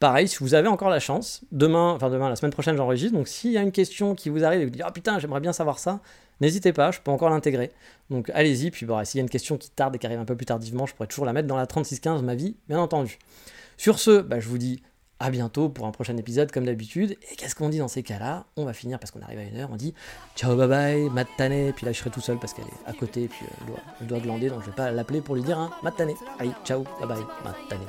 [0.00, 3.28] Pareil, si vous avez encore la chance, demain, enfin demain, la semaine prochaine j'enregistre, donc
[3.28, 5.52] s'il y a une question qui vous arrive et vous dites «Ah putain, j'aimerais bien
[5.52, 6.00] savoir ça»,
[6.40, 7.70] n'hésitez pas, je peux encore l'intégrer.
[8.10, 10.24] Donc allez-y, puis bon, s'il y a une question qui tarde et qui arrive un
[10.24, 13.20] peu plus tardivement, je pourrais toujours la mettre dans la 3615 ma vie, bien entendu.
[13.76, 14.82] Sur ce, bah, je vous dis
[15.22, 17.16] à bientôt pour un prochain épisode comme d'habitude.
[17.30, 18.44] Et qu'est-ce qu'on dit dans ces cas-là?
[18.56, 19.94] On va finir parce qu'on arrive à une heure, on dit
[20.36, 23.28] ciao bye bye, matane, puis là je serai tout seul parce qu'elle est à côté
[23.28, 25.58] puis euh, elle, doit, elle, doit, glander donc je vais pas l'appeler pour lui dire
[25.58, 26.10] hein, matane.
[26.38, 27.86] Allez, ciao, bye bye, matane.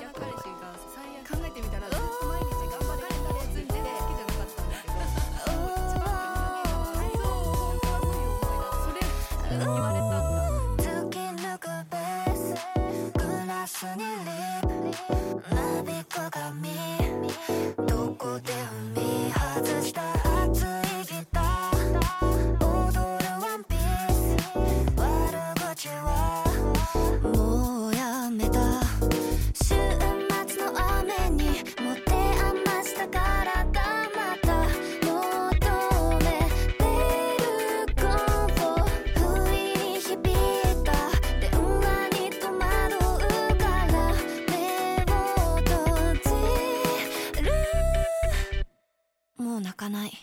[49.83, 50.22] かない。